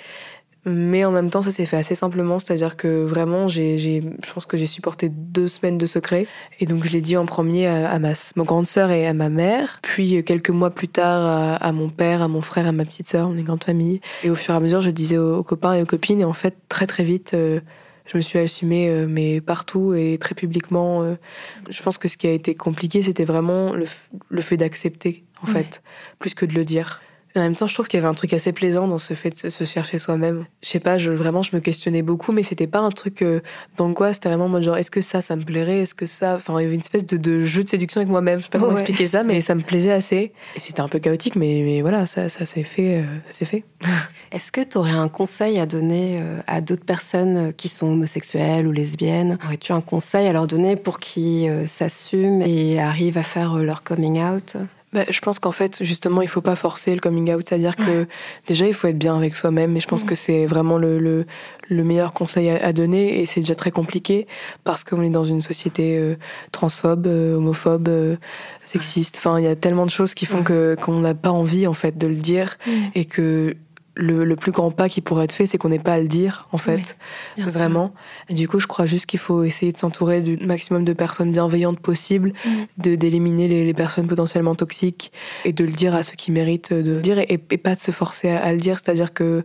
Mais 0.65 1.05
en 1.05 1.11
même 1.11 1.29
temps, 1.29 1.43
ça 1.43 1.51
s'est 1.51 1.67
fait 1.67 1.77
assez 1.77 1.97
simplement, 1.97 2.39
c'est-à-dire 2.39 2.77
que 2.77 3.03
vraiment, 3.03 3.49
j'ai, 3.49 3.79
je 3.81 4.33
pense 4.33 4.47
que 4.47 4.57
j'ai 4.57 4.69
supporté 4.69 5.09
deux 5.09 5.49
semaines 5.49 5.77
de 5.77 5.87
secret. 5.87 6.29
Et 6.61 6.67
donc, 6.67 6.85
je 6.85 6.93
l'ai 6.93 7.01
dit 7.01 7.17
en 7.17 7.27
premier 7.27 7.67
à, 7.67 7.91
à 7.91 7.99
ma, 7.99 8.13
ma 8.37 8.45
grande 8.45 8.69
sœur 8.69 8.93
et 8.93 9.09
à 9.09 9.13
ma 9.13 9.29
mère. 9.29 9.81
Puis, 9.83 10.17
euh, 10.19 10.23
quelques 10.23 10.51
mois 10.51 10.71
plus 10.71 10.87
tard, 10.87 11.21
à, 11.27 11.55
à 11.57 11.73
mon 11.73 11.89
père, 11.89 12.23
à 12.23 12.29
mon 12.29 12.43
frère, 12.43 12.69
à 12.69 12.73
ma 12.73 12.85
petite 12.85 13.09
sœur, 13.09 13.29
on 13.29 13.37
est 13.37 13.43
grande 13.43 13.65
famille. 13.65 14.01
Et 14.23 14.31
au 14.31 14.37
fur 14.37 14.55
et 14.55 14.57
à 14.57 14.61
mesure, 14.61 14.81
je 14.81 14.91
disais 14.93 15.19
aux, 15.19 15.39
aux 15.39 15.43
copains 15.43 15.73
et 15.75 15.83
aux 15.83 15.87
copines. 15.87 16.21
Et 16.21 16.25
en 16.25 16.33
fait, 16.33 16.55
très, 16.69 16.87
très 16.87 17.03
vite, 17.03 17.33
euh, 17.35 17.59
je 18.07 18.17
me 18.17 18.23
suis 18.23 18.39
assumée, 18.39 18.89
euh, 18.89 19.07
mais 19.09 19.41
partout 19.41 19.95
et 19.95 20.19
très 20.19 20.35
publiquement. 20.35 21.03
euh. 21.03 21.15
Je 21.69 21.83
pense 21.83 21.99
que 21.99 22.09
ce 22.09 22.17
qui 22.17 22.27
a 22.27 22.33
été 22.33 22.55
compliqué, 22.55 23.03
c'était 23.03 23.25
vraiment 23.25 23.73
le, 23.73 23.87
le 24.29 24.41
fait 24.41 24.57
d'accepter, 24.57 25.25
en 25.43 25.47
Ouais. 25.47 25.53
fait, 25.65 25.83
plus 26.19 26.35
que 26.35 26.45
de 26.47 26.55
le 26.55 26.65
dire. 26.65 27.01
Et 27.35 27.39
en 27.39 27.43
même 27.43 27.57
temps, 27.57 27.67
je 27.67 27.73
trouve 27.75 27.89
qu'il 27.89 27.99
y 27.99 28.03
avait 28.03 28.11
un 28.11 28.15
truc 28.15 28.33
assez 28.35 28.53
plaisant 28.53 28.87
dans 28.87 28.99
ce 28.99 29.15
fait 29.15 29.31
de 29.31 29.51
se, 29.51 29.65
chercher 29.65 29.97
soi-même. 29.99 30.45
Je 30.63 30.69
sais 30.69 30.81
pas, 30.81 30.99
je, 30.99 31.11
vraiment, 31.11 31.41
je 31.43 31.57
me 31.57 31.61
questionnais 31.61 32.03
beaucoup, 32.03 32.31
mais 32.33 32.43
c'était 32.43 32.67
pas 32.67 32.81
un 32.81 32.91
truc 32.91 33.23
euh, 33.23 33.41
d'angoisse. 33.79 34.17
C'était 34.17 34.29
vraiment 34.29 34.45
en 34.45 34.49
mode 34.51 34.63
genre, 34.63 34.77
est-ce 34.77 34.91
que 34.91 35.01
ça, 35.01 35.23
ça 35.23 35.35
me 35.37 35.43
plairait? 35.43 35.79
Est-ce 35.79 35.95
que 35.95 36.05
ça. 36.07 36.35
Enfin, 36.35 36.59
il 36.61 36.65
y 36.65 36.67
avait 36.67 36.75
une 36.75 36.81
espèce 36.81 37.07
de, 37.07 37.17
de 37.17 37.45
jeu 37.45 37.63
de 37.65 37.69
séduction 37.69 38.01
avec 38.01 38.11
moi-même. 38.11 38.41
Je 38.41 38.45
sais 38.45 38.51
pas 38.51 38.59
comment 38.59 38.73
Ouais. 38.73 38.79
expliquer 38.81 39.07
ça, 39.07 39.23
mais 39.23 39.41
ça 39.41 39.55
me 39.55 39.63
plaisait 39.63 39.93
assez. 39.93 40.33
Et 40.57 40.61
c'était 40.61 40.81
un 40.81 40.89
peu 40.89 40.99
chaotique, 40.99 41.37
mais, 41.37 41.63
mais 41.65 41.81
voilà, 41.81 42.07
ça, 42.07 42.29
ça 42.29 42.45
s'est 42.45 42.63
fait. 42.65 42.99
euh, 42.99 43.05
ça 43.29 43.33
s'est 43.39 43.45
fait. 43.47 43.65
Est-ce 44.33 44.53
que 44.53 44.61
tu 44.61 44.77
aurais 44.79 44.91
un 44.93 45.09
conseil 45.09 45.59
à 45.59 45.67
donner 45.67 46.19
euh, 46.21 46.39
à 46.47 46.61
d'autres 46.61 46.85
personnes 46.85 47.37
euh, 47.49 47.53
qui 47.53 47.69
sont 47.71 47.87
homosexuelles 47.93 48.67
ou 48.67 48.73
lesbiennes? 48.73 49.39
Aurais-tu 49.45 49.73
un 49.73 49.81
conseil 49.81 50.27
à 50.27 50.33
leur 50.33 50.47
donner 50.47 50.77
pour 50.77 51.01
qu'ils 51.01 51.69
s'assument 51.69 52.43
et 52.43 52.79
arrivent 52.81 53.19
à 53.19 53.23
faire 53.23 53.57
leur 53.57 53.83
coming 53.83 54.21
out? 54.23 54.57
Bah, 54.93 55.05
je 55.09 55.21
pense 55.21 55.39
qu'en 55.39 55.53
fait, 55.53 55.83
justement, 55.83 56.21
il 56.21 56.29
faut 56.29 56.43
pas 56.43 56.55
forcer 56.55 56.93
le 56.95 57.01
coming 57.01 57.33
out. 57.33 57.49
C'est-à-dire 57.49 57.77
que 57.77 58.07
déjà, 58.47 58.67
il 58.67 58.75
faut 58.75 58.89
être 58.89 58.99
bien 58.99 59.17
avec 59.17 59.35
soi-même. 59.35 59.75
Et 59.77 59.81
je 59.81 59.89
pense 59.89 60.03
Mhm. 60.03 60.09
que 60.11 60.15
c'est 60.15 60.45
vraiment 60.47 60.77
le, 60.77 60.99
le, 60.99 61.25
le 61.71 61.83
meilleur 61.85 62.13
conseil 62.13 62.51
à, 62.51 62.63
à 62.63 62.73
donner. 62.75 63.21
Et 63.23 63.27
c'est 63.27 63.41
déjà 63.41 63.55
très 63.55 63.71
compliqué 63.71 64.27
parce 64.65 64.85
qu'on 64.85 65.03
est 65.03 65.09
dans 65.11 65.25
une 65.25 65.41
société 65.41 65.97
euh, 65.97 66.17
transphobe, 66.53 67.07
euh, 67.07 67.37
homophobe, 67.37 67.89
euh, 67.89 68.17
sexiste. 68.67 69.17
Enfin, 69.19 69.39
il 69.39 69.45
y 69.45 69.49
a 69.49 69.57
tellement 69.57 69.87
de 69.87 69.91
choses 69.91 70.13
qui 70.13 70.27
font 70.27 70.39
Ouais. 70.39 70.45
que 70.45 70.77
qu'on 70.83 71.01
n'a 71.01 71.15
pas 71.15 71.31
envie, 71.31 71.67
en 71.67 71.73
fait, 71.75 71.97
de 71.97 72.07
le 72.07 72.15
dire. 72.15 72.59
Et 72.95 73.07
que 73.07 73.57
le, 73.95 74.25
le 74.25 74.37
plus 74.37 74.53
grand 74.53 74.71
pas 74.71 74.89
qui 74.89 75.01
pourrait 75.03 75.25
être 75.25 75.33
fait, 75.33 75.47
c'est 75.47 75.59
qu'on 75.59 75.69
n'ait 75.69 75.79
pas 75.79 75.95
à 75.95 75.99
le 75.99 76.09
dire, 76.09 76.49
en 76.53 76.59
fait. 76.59 76.97
Vraiment. 77.37 77.93
Et 78.29 78.35
du 78.35 78.49
coup, 78.49 78.59
je 78.59 78.67
crois 78.67 78.87
juste 78.87 79.07
qu'il 79.07 79.19
faut 79.21 79.45
essayer 79.45 79.71
de 79.73 79.77
s'entourer 79.79 80.23
du 80.23 80.37
maximum 80.39 80.85
de 80.85 80.93
personnes 80.95 81.31
bienveillantes 81.33 81.81
possibles, 81.81 82.33
Mm. 82.45 82.51
de 82.83 82.95
d'éliminer 82.97 83.49
les, 83.49 83.65
les 83.65 83.75
personnes 83.75 84.07
potentiellement 84.07 84.55
toxiques 84.55 85.13
et 85.45 85.53
de 85.53 85.65
le 85.65 85.73
dire 85.73 85.95
à 85.95 86.03
ceux 86.03 86.17
qui 86.17 86.33
méritent 86.33 86.73
de 86.73 86.93
le 86.93 87.01
dire 87.01 87.19
et, 87.19 87.41
et 87.51 87.59
pas 87.59 87.75
de 87.75 87.81
se 87.81 87.91
forcer 87.91 88.31
à, 88.31 88.43
à 88.43 88.53
le 88.53 88.59
dire. 88.59 88.79
C'est-à-dire 88.79 89.13
que 89.13 89.45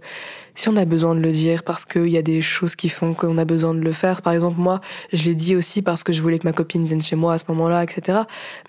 si 0.58 0.70
on 0.70 0.76
a 0.76 0.86
besoin 0.86 1.16
de 1.16 1.20
le 1.20 1.32
dire 1.32 1.64
parce 1.64 1.86
qu'il 1.86 2.10
y 2.10 2.18
a 2.18 2.22
des 2.22 2.42
choses 2.42 2.76
qui 2.76 2.90
font 2.90 3.14
qu'on 3.14 3.38
a 3.38 3.46
besoin 3.46 3.74
de 3.74 3.80
le 3.80 3.92
faire. 3.92 4.22
Par 4.22 4.34
exemple, 4.34 4.60
moi, 4.60 4.82
je 5.14 5.24
l'ai 5.26 5.36
dit 5.36 5.56
aussi 5.56 5.82
parce 5.84 6.04
que 6.04 6.12
je 6.12 6.22
voulais 6.22 6.40
que 6.40 6.48
ma 6.48 6.52
copine 6.52 6.84
vienne 6.84 7.02
chez 7.02 7.16
moi 7.16 7.36
à 7.36 7.38
ce 7.38 7.46
moment-là, 7.50 7.84
etc. 7.84 8.20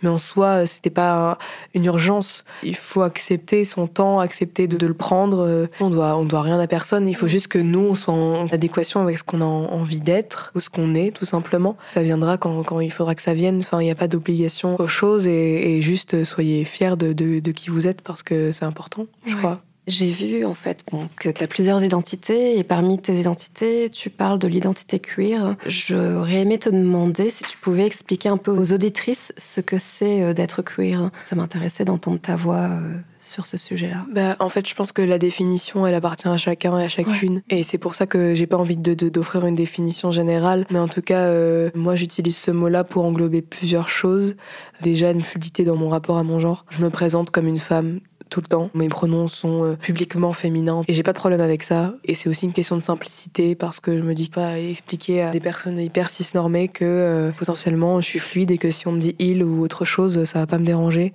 Mais 0.02 0.10
en 0.10 0.18
soi, 0.18 0.66
c'était 0.66 0.90
pas 0.90 1.38
une 1.74 1.86
urgence. 1.86 2.44
Il 2.62 2.76
faut 2.76 3.02
accepter 3.02 3.64
son 3.64 3.86
temps, 3.86 4.20
accepter 4.20 4.68
de, 4.68 4.86
le 4.86 4.94
prendre. 4.94 5.68
On 5.80 5.90
doit, 5.90 6.16
on 6.16 6.24
doit 6.24 6.42
rien 6.42 6.60
à 6.60 6.66
personne. 6.66 7.08
Il 7.08 7.16
faut 7.16 7.26
juste 7.26 7.48
que 7.48 7.58
nous, 7.58 7.80
on 7.80 7.94
soit 7.94 8.14
en 8.14 8.46
adéquation 8.48 9.00
avec 9.00 9.18
ce 9.18 9.24
qu'on 9.24 9.40
a 9.40 9.44
envie 9.44 10.00
d'être 10.00 10.52
ou 10.54 10.60
ce 10.60 10.68
qu'on 10.68 10.94
est, 10.94 11.10
tout 11.10 11.24
simplement. 11.24 11.76
Ça 11.90 12.02
viendra 12.02 12.36
quand, 12.36 12.62
quand 12.64 12.80
il 12.80 12.92
faudra 12.92 13.14
que 13.14 13.22
ça 13.22 13.32
vienne. 13.32 13.58
Enfin, 13.58 13.80
il 13.80 13.84
n'y 13.84 13.90
a 13.90 13.94
pas 13.94 14.08
d'obligation 14.08 14.78
aux 14.78 14.86
choses 14.86 15.26
et, 15.26 15.80
juste 15.80 16.24
soyez 16.24 16.64
fiers 16.64 16.96
de, 16.96 17.12
de, 17.12 17.52
qui 17.52 17.70
vous 17.70 17.86
êtes 17.86 18.02
parce 18.02 18.22
que 18.22 18.52
c'est 18.52 18.64
important, 18.64 19.06
je 19.26 19.36
crois. 19.36 19.62
J'ai 19.88 20.10
vu 20.10 20.44
en 20.44 20.52
fait 20.52 20.84
que 21.16 21.30
tu 21.30 21.42
as 21.42 21.46
plusieurs 21.46 21.82
identités 21.82 22.58
et 22.58 22.62
parmi 22.62 22.98
tes 22.98 23.14
identités, 23.14 23.88
tu 23.90 24.10
parles 24.10 24.38
de 24.38 24.46
l'identité 24.46 24.98
queer. 24.98 25.56
J'aurais 25.66 26.40
aimé 26.42 26.58
te 26.58 26.68
demander 26.68 27.30
si 27.30 27.42
tu 27.44 27.56
pouvais 27.56 27.86
expliquer 27.86 28.28
un 28.28 28.36
peu 28.36 28.50
aux 28.50 28.74
auditrices 28.74 29.32
ce 29.38 29.62
que 29.62 29.78
c'est 29.78 30.22
euh, 30.22 30.34
d'être 30.34 30.60
queer. 30.62 31.10
Ça 31.24 31.36
m'intéressait 31.36 31.86
d'entendre 31.86 32.20
ta 32.20 32.36
voix 32.36 32.68
euh, 32.68 32.98
sur 33.18 33.46
ce 33.46 33.56
sujet-là 33.56 34.04
bah, 34.12 34.36
En 34.40 34.50
fait, 34.50 34.68
je 34.68 34.74
pense 34.74 34.92
que 34.92 35.00
la 35.00 35.18
définition, 35.18 35.86
elle 35.86 35.94
appartient 35.94 36.28
à 36.28 36.36
chacun 36.36 36.78
et 36.78 36.84
à 36.84 36.88
chacune. 36.88 37.42
Et 37.48 37.62
c'est 37.62 37.78
pour 37.78 37.94
ça 37.94 38.06
que 38.06 38.34
j'ai 38.34 38.46
pas 38.46 38.58
envie 38.58 38.76
d'offrir 38.76 39.42
de, 39.42 39.48
une 39.48 39.54
définition 39.54 40.10
générale. 40.10 40.66
Mais 40.70 40.78
en 40.78 40.88
tout 40.88 41.02
cas, 41.02 41.20
euh, 41.20 41.70
moi, 41.74 41.94
j'utilise 41.94 42.36
ce 42.36 42.50
mot-là 42.50 42.84
pour 42.84 43.06
englober 43.06 43.40
plusieurs 43.40 43.88
choses. 43.88 44.36
Déjà, 44.82 45.10
une 45.10 45.22
fluidité 45.22 45.64
dans 45.64 45.76
mon 45.76 45.88
rapport 45.88 46.18
à 46.18 46.22
mon 46.22 46.38
genre. 46.38 46.66
Je 46.68 46.80
me 46.80 46.90
présente 46.90 47.30
comme 47.30 47.46
une 47.46 47.58
femme 47.58 48.00
tout 48.28 48.40
le 48.40 48.46
temps. 48.46 48.70
Mes 48.74 48.88
pronoms 48.88 49.28
sont 49.28 49.64
euh, 49.64 49.76
publiquement 49.76 50.32
féminins 50.32 50.82
et 50.88 50.92
j'ai 50.92 51.02
pas 51.02 51.12
de 51.12 51.18
problème 51.18 51.40
avec 51.40 51.62
ça. 51.62 51.94
Et 52.04 52.14
c'est 52.14 52.28
aussi 52.28 52.46
une 52.46 52.52
question 52.52 52.76
de 52.76 52.82
simplicité 52.82 53.54
parce 53.54 53.80
que 53.80 53.96
je 53.96 54.02
me 54.02 54.14
dis 54.14 54.28
pas 54.28 54.58
expliquer 54.58 55.22
à 55.22 55.30
des 55.30 55.40
personnes 55.40 55.78
hyper 55.78 56.10
cisnormées 56.10 56.68
que 56.68 56.84
euh, 56.84 57.30
potentiellement 57.32 58.00
je 58.00 58.06
suis 58.06 58.18
fluide 58.18 58.50
et 58.50 58.58
que 58.58 58.70
si 58.70 58.86
on 58.86 58.92
me 58.92 59.00
dit 59.00 59.14
il 59.18 59.42
ou 59.42 59.62
autre 59.62 59.84
chose, 59.84 60.24
ça 60.24 60.40
va 60.40 60.46
pas 60.46 60.58
me 60.58 60.64
déranger. 60.64 61.12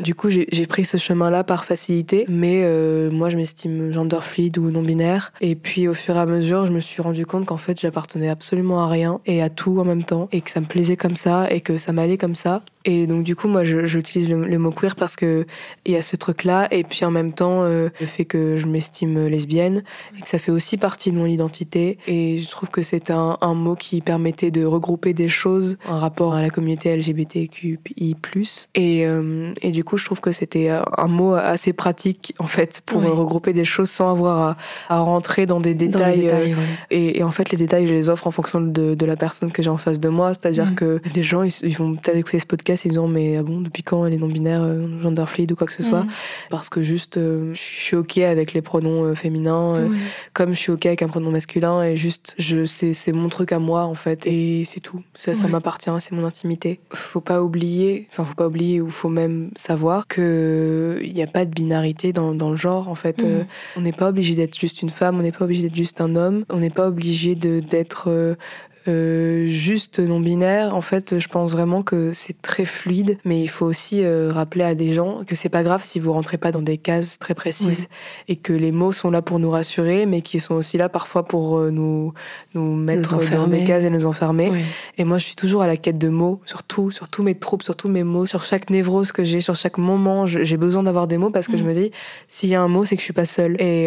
Du 0.00 0.14
coup, 0.14 0.30
j'ai 0.30 0.66
pris 0.66 0.84
ce 0.84 0.96
chemin-là 0.96 1.44
par 1.44 1.64
facilité, 1.64 2.24
mais 2.28 2.62
euh, 2.64 3.10
moi, 3.10 3.28
je 3.28 3.36
m'estime 3.36 3.92
gender 3.92 4.20
fluide 4.22 4.56
ou 4.58 4.70
non 4.70 4.82
binaire. 4.82 5.32
Et 5.40 5.54
puis, 5.54 5.88
au 5.88 5.94
fur 5.94 6.16
et 6.16 6.20
à 6.20 6.26
mesure, 6.26 6.66
je 6.66 6.72
me 6.72 6.80
suis 6.80 7.02
rendu 7.02 7.26
compte 7.26 7.44
qu'en 7.44 7.58
fait, 7.58 7.78
j'appartenais 7.78 8.30
absolument 8.30 8.82
à 8.82 8.88
rien 8.88 9.20
et 9.26 9.42
à 9.42 9.50
tout 9.50 9.78
en 9.78 9.84
même 9.84 10.04
temps, 10.04 10.28
et 10.32 10.40
que 10.40 10.50
ça 10.50 10.60
me 10.60 10.66
plaisait 10.66 10.96
comme 10.96 11.16
ça 11.16 11.50
et 11.50 11.60
que 11.60 11.76
ça 11.76 11.92
m'allait 11.92 12.18
comme 12.18 12.34
ça. 12.34 12.62
Et 12.86 13.06
donc 13.06 13.24
du 13.24 13.36
coup, 13.36 13.46
moi, 13.46 13.62
j'utilise 13.62 14.30
le, 14.30 14.58
mot 14.58 14.70
queer 14.70 14.96
parce 14.96 15.16
que 15.16 15.46
il 15.84 15.92
y 15.92 15.96
a 15.96 16.02
ce 16.02 16.16
truc-là, 16.16 16.66
et 16.70 16.82
puis 16.82 17.04
en 17.04 17.10
même 17.10 17.32
temps, 17.32 17.62
euh, 17.62 17.90
le 18.00 18.06
fait 18.06 18.24
que 18.24 18.56
je 18.56 18.66
m'estime 18.66 19.26
lesbienne 19.26 19.82
et 20.16 20.22
que 20.22 20.28
ça 20.28 20.38
fait 20.38 20.50
aussi 20.50 20.78
partie 20.78 21.12
de 21.12 21.16
mon 21.16 21.26
identité. 21.26 21.98
Et 22.06 22.38
je 22.38 22.48
trouve 22.48 22.70
que 22.70 22.82
c'est 22.82 23.10
un, 23.10 23.36
un, 23.40 23.54
mot 23.54 23.74
qui 23.74 24.00
permettait 24.00 24.50
de 24.50 24.64
regrouper 24.64 25.12
des 25.12 25.28
choses 25.28 25.76
en 25.88 25.98
rapport 25.98 26.34
à 26.34 26.40
la 26.40 26.48
communauté 26.48 26.96
LGBTQI+. 26.96 28.16
Et, 28.74 29.06
euh, 29.06 29.52
et 29.60 29.70
du 29.72 29.84
coup, 29.84 29.89
je 29.96 30.04
trouve 30.04 30.20
que 30.20 30.32
c'était 30.32 30.68
un 30.68 31.06
mot 31.06 31.34
assez 31.34 31.72
pratique 31.72 32.34
en 32.38 32.46
fait 32.46 32.82
pour 32.86 33.02
regrouper 33.02 33.52
des 33.52 33.64
choses 33.64 33.90
sans 33.90 34.10
avoir 34.10 34.56
à, 34.88 34.98
rentrer 34.98 35.46
dans 35.46 35.60
des 35.60 35.74
détails. 35.74 36.28
Euh, 36.28 36.54
et, 36.90 37.22
en 37.22 37.30
fait, 37.30 37.50
les 37.50 37.56
détails, 37.56 37.86
je 37.86 37.92
les 37.92 38.08
offre 38.08 38.26
en 38.26 38.30
fonction 38.30 38.60
de, 38.60 38.94
de 38.94 39.06
la 39.06 39.16
personne 39.16 39.52
que 39.52 39.62
j'ai 39.62 39.70
en 39.70 39.76
face 39.76 40.00
de 40.00 40.08
moi. 40.08 40.32
C'est-à-dire 40.34 40.72
mm. 40.72 40.74
que 40.74 41.00
des 41.12 41.22
gens, 41.22 41.42
ils, 41.42 41.52
ils 41.62 41.76
vont 41.76 41.94
peut-être 41.94 42.16
écouter 42.16 42.38
ce 42.38 42.46
podcast 42.46 42.84
ils 42.84 42.90
disant 42.90 43.08
mais 43.08 43.36
ah 43.36 43.42
bon 43.42 43.60
depuis 43.60 43.82
quand 43.82 44.04
elle 44.06 44.14
est 44.14 44.18
non 44.18 44.28
binaire 44.28 44.62
euh, 44.62 44.86
gender 45.02 45.24
fluide 45.26 45.52
ou 45.52 45.56
quoi 45.56 45.66
que 45.66 45.72
ce 45.72 45.82
soit? 45.82 46.02
Mhm. 46.02 46.10
parce 46.50 46.68
que 46.68 46.82
juste 46.82 47.16
euh, 47.16 47.52
je 47.54 47.60
suis 47.60 47.96
ok 47.96 48.18
avec 48.18 48.52
les 48.52 48.62
pronoms 48.62 49.04
euh, 49.04 49.14
féminins 49.14 49.88
comme 50.32 50.54
je 50.54 50.58
suis 50.58 50.72
ok 50.72 50.86
avec 50.86 51.02
un 51.02 51.08
pronom 51.08 51.30
masculin 51.30 51.82
et 51.82 51.96
juste 51.96 52.34
je 52.38 52.66
c'est 52.66 52.92
c'est 52.92 53.12
mon 53.12 53.28
truc 53.28 53.52
à 53.52 53.58
moi 53.58 53.84
en 53.84 53.94
fait 53.94 54.26
et 54.26 54.64
c'est 54.64 54.80
tout 54.80 55.02
ça 55.14 55.34
ça 55.34 55.48
m'appartient 55.48 55.90
c'est 56.00 56.12
mon 56.12 56.24
intimité 56.24 56.80
faut 56.92 57.20
pas 57.20 57.42
oublier 57.42 58.08
enfin 58.10 58.24
faut 58.24 58.34
pas 58.34 58.46
oublier 58.46 58.80
ou 58.80 58.90
faut 58.90 59.08
même 59.08 59.50
savoir 59.56 59.79
que 60.08 61.00
il 61.02 61.12
n'y 61.12 61.22
a 61.22 61.26
pas 61.26 61.44
de 61.44 61.50
binarité 61.50 62.12
dans, 62.12 62.34
dans 62.34 62.50
le 62.50 62.56
genre 62.56 62.88
en 62.88 62.94
fait 62.94 63.22
mhm. 63.22 63.46
on 63.76 63.80
n'est 63.80 63.92
pas 63.92 64.08
obligé 64.08 64.34
d'être 64.34 64.58
juste 64.58 64.82
une 64.82 64.90
femme 64.90 65.18
on 65.18 65.22
n'est 65.22 65.32
pas 65.32 65.44
obligé 65.44 65.62
d'être 65.62 65.76
juste 65.76 66.00
un 66.00 66.16
homme 66.16 66.44
on 66.50 66.58
n'est 66.58 66.70
pas 66.70 66.86
obligé 66.86 67.34
de 67.34 67.60
d'être 67.60 68.36
euh, 68.88 69.46
juste 69.48 69.98
non 69.98 70.20
binaire, 70.20 70.74
en 70.74 70.80
fait, 70.80 71.18
je 71.18 71.28
pense 71.28 71.52
vraiment 71.52 71.82
que 71.82 72.12
c'est 72.12 72.40
très 72.40 72.64
fluide, 72.64 73.18
mais 73.26 73.42
il 73.42 73.48
faut 73.48 73.66
aussi 73.66 74.02
euh, 74.02 74.32
rappeler 74.32 74.64
à 74.64 74.74
des 74.74 74.94
gens 74.94 75.22
que 75.26 75.36
c'est 75.36 75.50
pas 75.50 75.62
grave 75.62 75.82
si 75.84 76.00
vous 76.00 76.12
rentrez 76.12 76.38
pas 76.38 76.50
dans 76.50 76.62
des 76.62 76.78
cases 76.78 77.18
très 77.18 77.34
précises 77.34 77.88
et 78.28 78.36
que 78.36 78.54
les 78.54 78.72
mots 78.72 78.92
sont 78.92 79.10
là 79.10 79.20
pour 79.20 79.38
nous 79.38 79.50
rassurer, 79.50 80.06
mais 80.06 80.22
qui 80.22 80.40
sont 80.40 80.54
aussi 80.54 80.78
là 80.78 80.88
parfois 80.88 81.24
pour 81.24 81.58
euh, 81.58 81.70
nous 81.70 82.14
nous 82.54 82.74
mettre 82.74 83.18
dans 83.30 83.48
des 83.48 83.64
cases 83.64 83.84
et 83.84 83.90
nous 83.90 84.06
enfermer. 84.06 84.64
Et 84.96 85.04
moi, 85.04 85.18
je 85.18 85.24
suis 85.24 85.36
toujours 85.36 85.62
à 85.62 85.66
la 85.66 85.76
quête 85.76 85.98
de 85.98 86.08
mots, 86.08 86.40
sur 86.46 86.62
tout, 86.62 86.90
sur 86.90 87.08
tous 87.08 87.22
mes 87.22 87.34
troubles, 87.34 87.64
sur 87.64 87.76
tous 87.76 87.88
mes 87.88 88.04
mots, 88.04 88.24
sur 88.24 88.44
chaque 88.44 88.70
névrose 88.70 89.12
que 89.12 89.24
j'ai, 89.24 89.42
sur 89.42 89.56
chaque 89.56 89.76
moment. 89.76 90.24
J'ai 90.24 90.56
besoin 90.56 90.82
d'avoir 90.82 91.06
des 91.06 91.18
mots 91.18 91.30
parce 91.30 91.48
que 91.48 91.58
je 91.58 91.64
mm. 91.64 91.66
me 91.66 91.74
dis, 91.74 91.90
s'il 92.28 92.48
y 92.48 92.54
a 92.54 92.62
un 92.62 92.68
mot, 92.68 92.86
c'est 92.86 92.96
que 92.96 93.00
je 93.00 93.04
suis 93.04 93.12
pas 93.12 93.26
seule. 93.26 93.60
Et, 93.60 93.84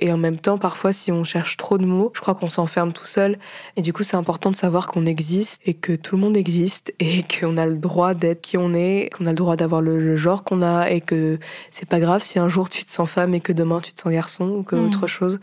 et 0.00 0.12
en 0.12 0.18
même 0.18 0.36
temps, 0.36 0.58
parfois, 0.58 0.92
si 0.92 1.10
on 1.10 1.24
cherche 1.24 1.56
trop 1.56 1.78
de 1.78 1.86
mots, 1.86 2.12
je 2.14 2.20
crois 2.20 2.34
qu'on 2.34 2.48
s'enferme 2.48 2.92
tout 2.92 3.06
seul. 3.06 3.38
Et 3.76 3.82
du 3.82 3.92
coup, 3.94 4.02
c'est 4.02 4.16
important 4.26 4.50
de 4.50 4.56
savoir 4.56 4.88
qu'on 4.88 5.06
existe 5.06 5.62
et 5.66 5.74
que 5.74 5.92
tout 5.92 6.16
le 6.16 6.22
monde 6.22 6.36
existe 6.36 6.92
et 6.98 7.22
qu'on 7.40 7.56
a 7.56 7.64
le 7.64 7.78
droit 7.78 8.12
d'être 8.12 8.40
qui 8.40 8.58
on 8.58 8.74
est, 8.74 9.08
qu'on 9.16 9.24
a 9.26 9.30
le 9.30 9.36
droit 9.36 9.54
d'avoir 9.54 9.80
le, 9.80 10.16
genre 10.16 10.42
qu'on 10.42 10.62
a 10.62 10.90
et 10.90 11.00
que 11.00 11.38
c'est 11.70 11.88
pas 11.88 12.00
grave 12.00 12.24
si 12.24 12.40
un 12.40 12.48
jour 12.48 12.68
tu 12.68 12.84
te 12.84 12.90
sens 12.90 13.08
femme 13.08 13.34
et 13.34 13.40
que 13.40 13.52
demain 13.52 13.80
tu 13.80 13.92
te 13.92 14.00
sens 14.00 14.12
garçon 14.12 14.48
ou 14.48 14.62
que 14.64 14.74
mm. 14.74 14.86
autre 14.86 15.06
chose. 15.06 15.38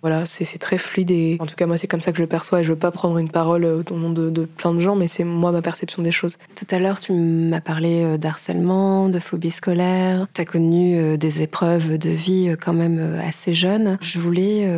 Voilà, 0.00 0.26
c'est 0.26 0.58
très 0.58 0.78
fluide 0.78 1.10
et 1.10 1.38
en 1.40 1.46
tout 1.46 1.56
cas 1.56 1.66
moi 1.66 1.76
c'est 1.76 1.88
comme 1.88 2.00
ça 2.00 2.12
que 2.12 2.18
je 2.18 2.22
le 2.22 2.28
perçois 2.28 2.60
et 2.60 2.62
je 2.62 2.68
veux 2.68 2.78
pas 2.78 2.92
prendre 2.92 3.18
une 3.18 3.30
parole 3.30 3.64
euh, 3.64 3.82
au 3.90 3.94
nom 3.94 4.10
de, 4.10 4.30
de 4.30 4.44
plein 4.44 4.72
de 4.72 4.78
gens 4.78 4.94
mais 4.94 5.08
c'est 5.08 5.24
moi 5.24 5.50
ma 5.50 5.60
perception 5.60 6.02
des 6.02 6.12
choses. 6.12 6.38
Tout 6.54 6.66
à 6.70 6.78
l'heure 6.78 7.00
tu 7.00 7.12
m'as 7.12 7.60
parlé 7.60 8.04
euh, 8.04 8.16
d'harcèlement, 8.16 9.08
de 9.08 9.18
phobie 9.18 9.50
scolaire, 9.50 10.28
tu 10.32 10.40
as 10.40 10.44
connu 10.44 10.96
euh, 10.96 11.16
des 11.16 11.42
épreuves 11.42 11.98
de 11.98 12.10
vie 12.10 12.54
quand 12.64 12.74
même 12.74 13.18
assez 13.26 13.54
jeune. 13.54 13.98
Je 14.00 14.20
voulais 14.20 14.70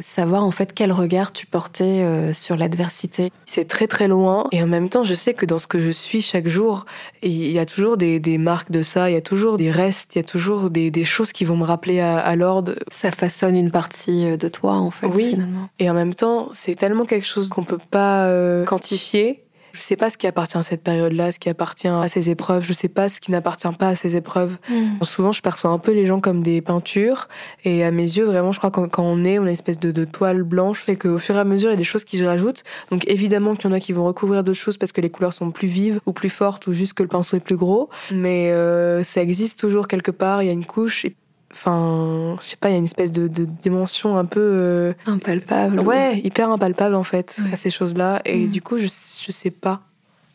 savoir 0.00 0.44
en 0.44 0.52
fait 0.52 0.72
quel 0.72 0.92
regard 0.92 1.32
tu 1.32 1.46
portais 1.46 2.32
sur 2.32 2.56
l'adversité. 2.56 3.32
C'est 3.44 3.66
très 3.66 3.88
très 3.88 4.06
loin 4.06 4.46
et 4.52 4.62
en 4.62 4.68
même 4.68 4.88
temps 4.88 5.02
je 5.02 5.14
sais 5.14 5.34
que 5.34 5.46
dans 5.46 5.58
ce 5.58 5.66
que 5.66 5.80
je 5.80 5.90
suis 5.90 6.22
chaque 6.22 6.46
jour 6.46 6.86
il 7.22 7.50
y 7.50 7.58
a 7.58 7.66
toujours 7.66 7.96
des, 7.96 8.20
des 8.20 8.38
marques 8.38 8.70
de 8.70 8.82
ça, 8.82 9.10
il 9.10 9.14
y 9.14 9.16
a 9.16 9.20
toujours 9.20 9.56
des 9.56 9.70
restes, 9.70 10.14
il 10.14 10.18
y 10.18 10.20
a 10.20 10.24
toujours 10.24 10.70
des, 10.70 10.90
des 10.90 11.04
choses 11.04 11.32
qui 11.32 11.44
vont 11.44 11.56
me 11.56 11.64
rappeler 11.64 12.00
à, 12.00 12.18
à 12.18 12.36
l'ordre. 12.36 12.74
Ça 12.90 13.10
façonne 13.10 13.56
une 13.56 13.70
partie 13.70 14.38
de 14.38 14.48
toi 14.48 14.59
en 14.68 14.90
fait. 14.90 15.06
Oui. 15.06 15.36
Et 15.78 15.90
en 15.90 15.94
même 15.94 16.14
temps, 16.14 16.48
c'est 16.52 16.74
tellement 16.74 17.04
quelque 17.04 17.26
chose 17.26 17.48
qu'on 17.48 17.64
peut 17.64 17.78
pas 17.90 18.26
euh, 18.26 18.64
quantifier. 18.64 19.44
Je 19.72 19.80
sais 19.80 19.96
pas 19.96 20.10
ce 20.10 20.18
qui 20.18 20.26
appartient 20.26 20.56
à 20.56 20.62
cette 20.62 20.82
période-là, 20.82 21.32
ce 21.32 21.38
qui 21.38 21.48
appartient 21.48 21.88
à 21.88 22.08
ces 22.08 22.30
épreuves. 22.30 22.64
Je 22.64 22.72
sais 22.72 22.88
pas 22.88 23.08
ce 23.08 23.20
qui 23.20 23.30
n'appartient 23.30 23.68
pas 23.78 23.88
à 23.88 23.94
ces 23.94 24.16
épreuves. 24.16 24.56
Mm. 24.68 25.02
Souvent, 25.02 25.32
je 25.32 25.42
perçois 25.42 25.70
un 25.70 25.78
peu 25.78 25.92
les 25.92 26.06
gens 26.06 26.20
comme 26.20 26.42
des 26.42 26.60
peintures. 26.60 27.28
Et 27.64 27.84
à 27.84 27.90
mes 27.90 28.02
yeux, 28.02 28.24
vraiment, 28.24 28.52
je 28.52 28.58
crois 28.58 28.70
que 28.70 28.80
quand 28.86 29.04
on 29.04 29.24
est, 29.24 29.38
on 29.38 29.42
a 29.42 29.46
une 29.46 29.52
espèce 29.52 29.78
de, 29.78 30.04
toile 30.04 30.42
blanche. 30.42 30.88
Et 30.88 30.96
qu'au 30.96 31.18
fur 31.18 31.36
et 31.36 31.40
à 31.40 31.44
mesure, 31.44 31.70
il 31.70 31.72
y 31.72 31.74
a 31.74 31.78
des 31.78 31.84
choses 31.84 32.04
qui 32.04 32.16
se 32.16 32.24
rajoutent. 32.24 32.64
Donc, 32.90 33.08
évidemment 33.08 33.54
qu'il 33.54 33.70
y 33.70 33.72
en 33.72 33.76
a 33.76 33.80
qui 33.80 33.92
vont 33.92 34.04
recouvrir 34.04 34.42
d'autres 34.42 34.58
choses 34.58 34.76
parce 34.76 34.92
que 34.92 35.00
les 35.00 35.10
couleurs 35.10 35.32
sont 35.32 35.50
plus 35.50 35.68
vives 35.68 36.00
ou 36.06 36.12
plus 36.12 36.30
fortes 36.30 36.66
ou 36.66 36.72
juste 36.72 36.94
que 36.94 37.02
le 37.02 37.08
pinceau 37.08 37.36
est 37.36 37.40
plus 37.40 37.56
gros. 37.56 37.90
Mais 38.12 38.50
euh, 38.50 39.02
ça 39.02 39.22
existe 39.22 39.60
toujours 39.60 39.88
quelque 39.88 40.10
part. 40.10 40.42
Il 40.42 40.46
y 40.46 40.50
a 40.50 40.52
une 40.52 40.66
couche. 40.66 41.04
Et 41.04 41.14
enfin 41.52 42.36
je 42.40 42.46
sais 42.46 42.56
pas 42.56 42.68
il 42.68 42.72
y 42.72 42.74
a 42.76 42.78
une 42.78 42.84
espèce 42.84 43.10
de, 43.12 43.26
dimension 43.26 44.16
un 44.16 44.24
peu 44.24 44.40
euh, 44.40 44.92
impalpable 45.06 45.80
ouais 45.80 46.20
hyper 46.22 46.50
impalpable 46.50 46.94
en 46.94 47.02
fait 47.02 47.40
à 47.52 47.56
ces 47.56 47.70
choses 47.70 47.96
là 47.96 48.20
et 48.24 48.46
mm. 48.46 48.50
du 48.50 48.62
coup 48.62 48.78
je 48.78 48.86
je 48.86 49.32
sais 49.32 49.50
pas. 49.50 49.80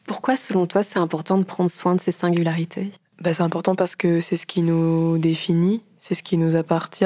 Pourquoi 0.05 0.37
selon 0.37 0.67
toi 0.67 0.83
c'est 0.83 0.99
important 0.99 1.37
de 1.37 1.43
prendre 1.43 1.69
soin 1.69 1.95
de 1.95 1.99
ces 1.99 2.11
singularités? 2.11 2.91
Bah, 3.21 3.33
c'est 3.33 3.43
important 3.43 3.75
parce 3.75 3.95
que 3.95 4.19
c'est 4.21 4.35
ce 4.35 4.45
qui 4.45 4.61
nous 4.61 5.17
définit 5.17 5.81
c'est 6.05 6.13
ce 6.13 6.21
qui 6.21 6.37
nous 6.37 6.55
appartient 6.55 7.05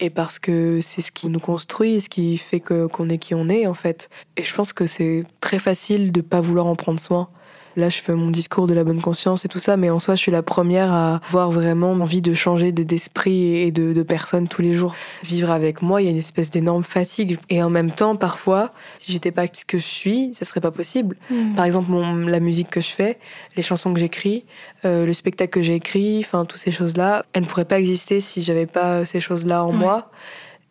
et 0.00 0.08
parce 0.08 0.38
que 0.38 0.80
c'est 0.80 1.02
ce 1.02 1.12
qui 1.12 1.28
nous 1.28 1.38
construit 1.38 2.00
ce 2.00 2.08
qui 2.08 2.38
fait 2.38 2.60
que 2.60 2.86
qu'on 2.86 3.10
est 3.10 3.18
qui 3.18 3.34
on 3.34 3.50
est 3.50 3.66
en 3.66 3.74
fait. 3.74 4.08
Et 4.38 4.42
je 4.42 4.54
pense 4.54 4.72
que 4.72 4.86
c'est 4.86 5.24
très 5.40 5.58
facile 5.58 6.12
de 6.12 6.22
pas 6.22 6.40
vouloir 6.40 6.66
en 6.66 6.74
prendre 6.74 6.98
soin 6.98 7.28
Là, 7.76 7.88
je 7.88 8.00
fais 8.00 8.12
mon 8.12 8.30
discours 8.30 8.66
de 8.66 8.74
la 8.74 8.84
bonne 8.84 9.00
conscience 9.00 9.44
et 9.44 9.48
tout 9.48 9.58
ça, 9.58 9.76
mais 9.76 9.90
en 9.90 9.98
soi, 9.98 10.14
je 10.14 10.20
suis 10.20 10.32
la 10.32 10.42
première 10.42 10.92
à 10.92 11.20
avoir 11.28 11.50
vraiment 11.50 11.92
envie 11.92 12.22
de 12.22 12.34
changer 12.34 12.72
d'esprit 12.72 13.56
et 13.56 13.72
de, 13.72 13.92
de 13.92 14.02
personne 14.02 14.48
tous 14.48 14.62
les 14.62 14.72
jours. 14.72 14.94
Vivre 15.22 15.50
avec 15.50 15.82
moi, 15.82 16.02
il 16.02 16.04
y 16.04 16.08
a 16.08 16.10
une 16.10 16.16
espèce 16.16 16.50
d'énorme 16.50 16.84
fatigue. 16.84 17.38
Et 17.48 17.62
en 17.62 17.70
même 17.70 17.90
temps, 17.90 18.16
parfois, 18.16 18.72
si 18.98 19.12
j'étais 19.12 19.30
pas 19.30 19.46
ce 19.52 19.64
que 19.64 19.78
je 19.78 19.86
suis, 19.86 20.34
ça 20.34 20.44
serait 20.44 20.60
pas 20.60 20.70
possible. 20.70 21.16
Hmm. 21.30 21.54
Par 21.54 21.64
exemple, 21.64 21.90
la 22.26 22.40
musique 22.40 22.70
que 22.70 22.80
je 22.80 22.90
fais, 22.90 23.18
les 23.56 23.62
chansons 23.62 23.92
que 23.94 24.00
j'écris, 24.00 24.44
euh, 24.84 25.06
le 25.06 25.12
spectacle 25.12 25.52
que 25.52 25.62
j'ai 25.62 25.74
écrit, 25.74 26.18
enfin, 26.20 26.44
toutes 26.44 26.60
ces 26.60 26.72
choses-là, 26.72 27.24
elles 27.32 27.42
ne 27.42 27.46
pourraient 27.46 27.64
pas 27.64 27.78
exister 27.78 28.20
si 28.20 28.42
j'avais 28.42 28.66
pas 28.66 29.04
ces 29.04 29.20
choses-là 29.20 29.64
en 29.64 29.72
moi. 29.72 30.10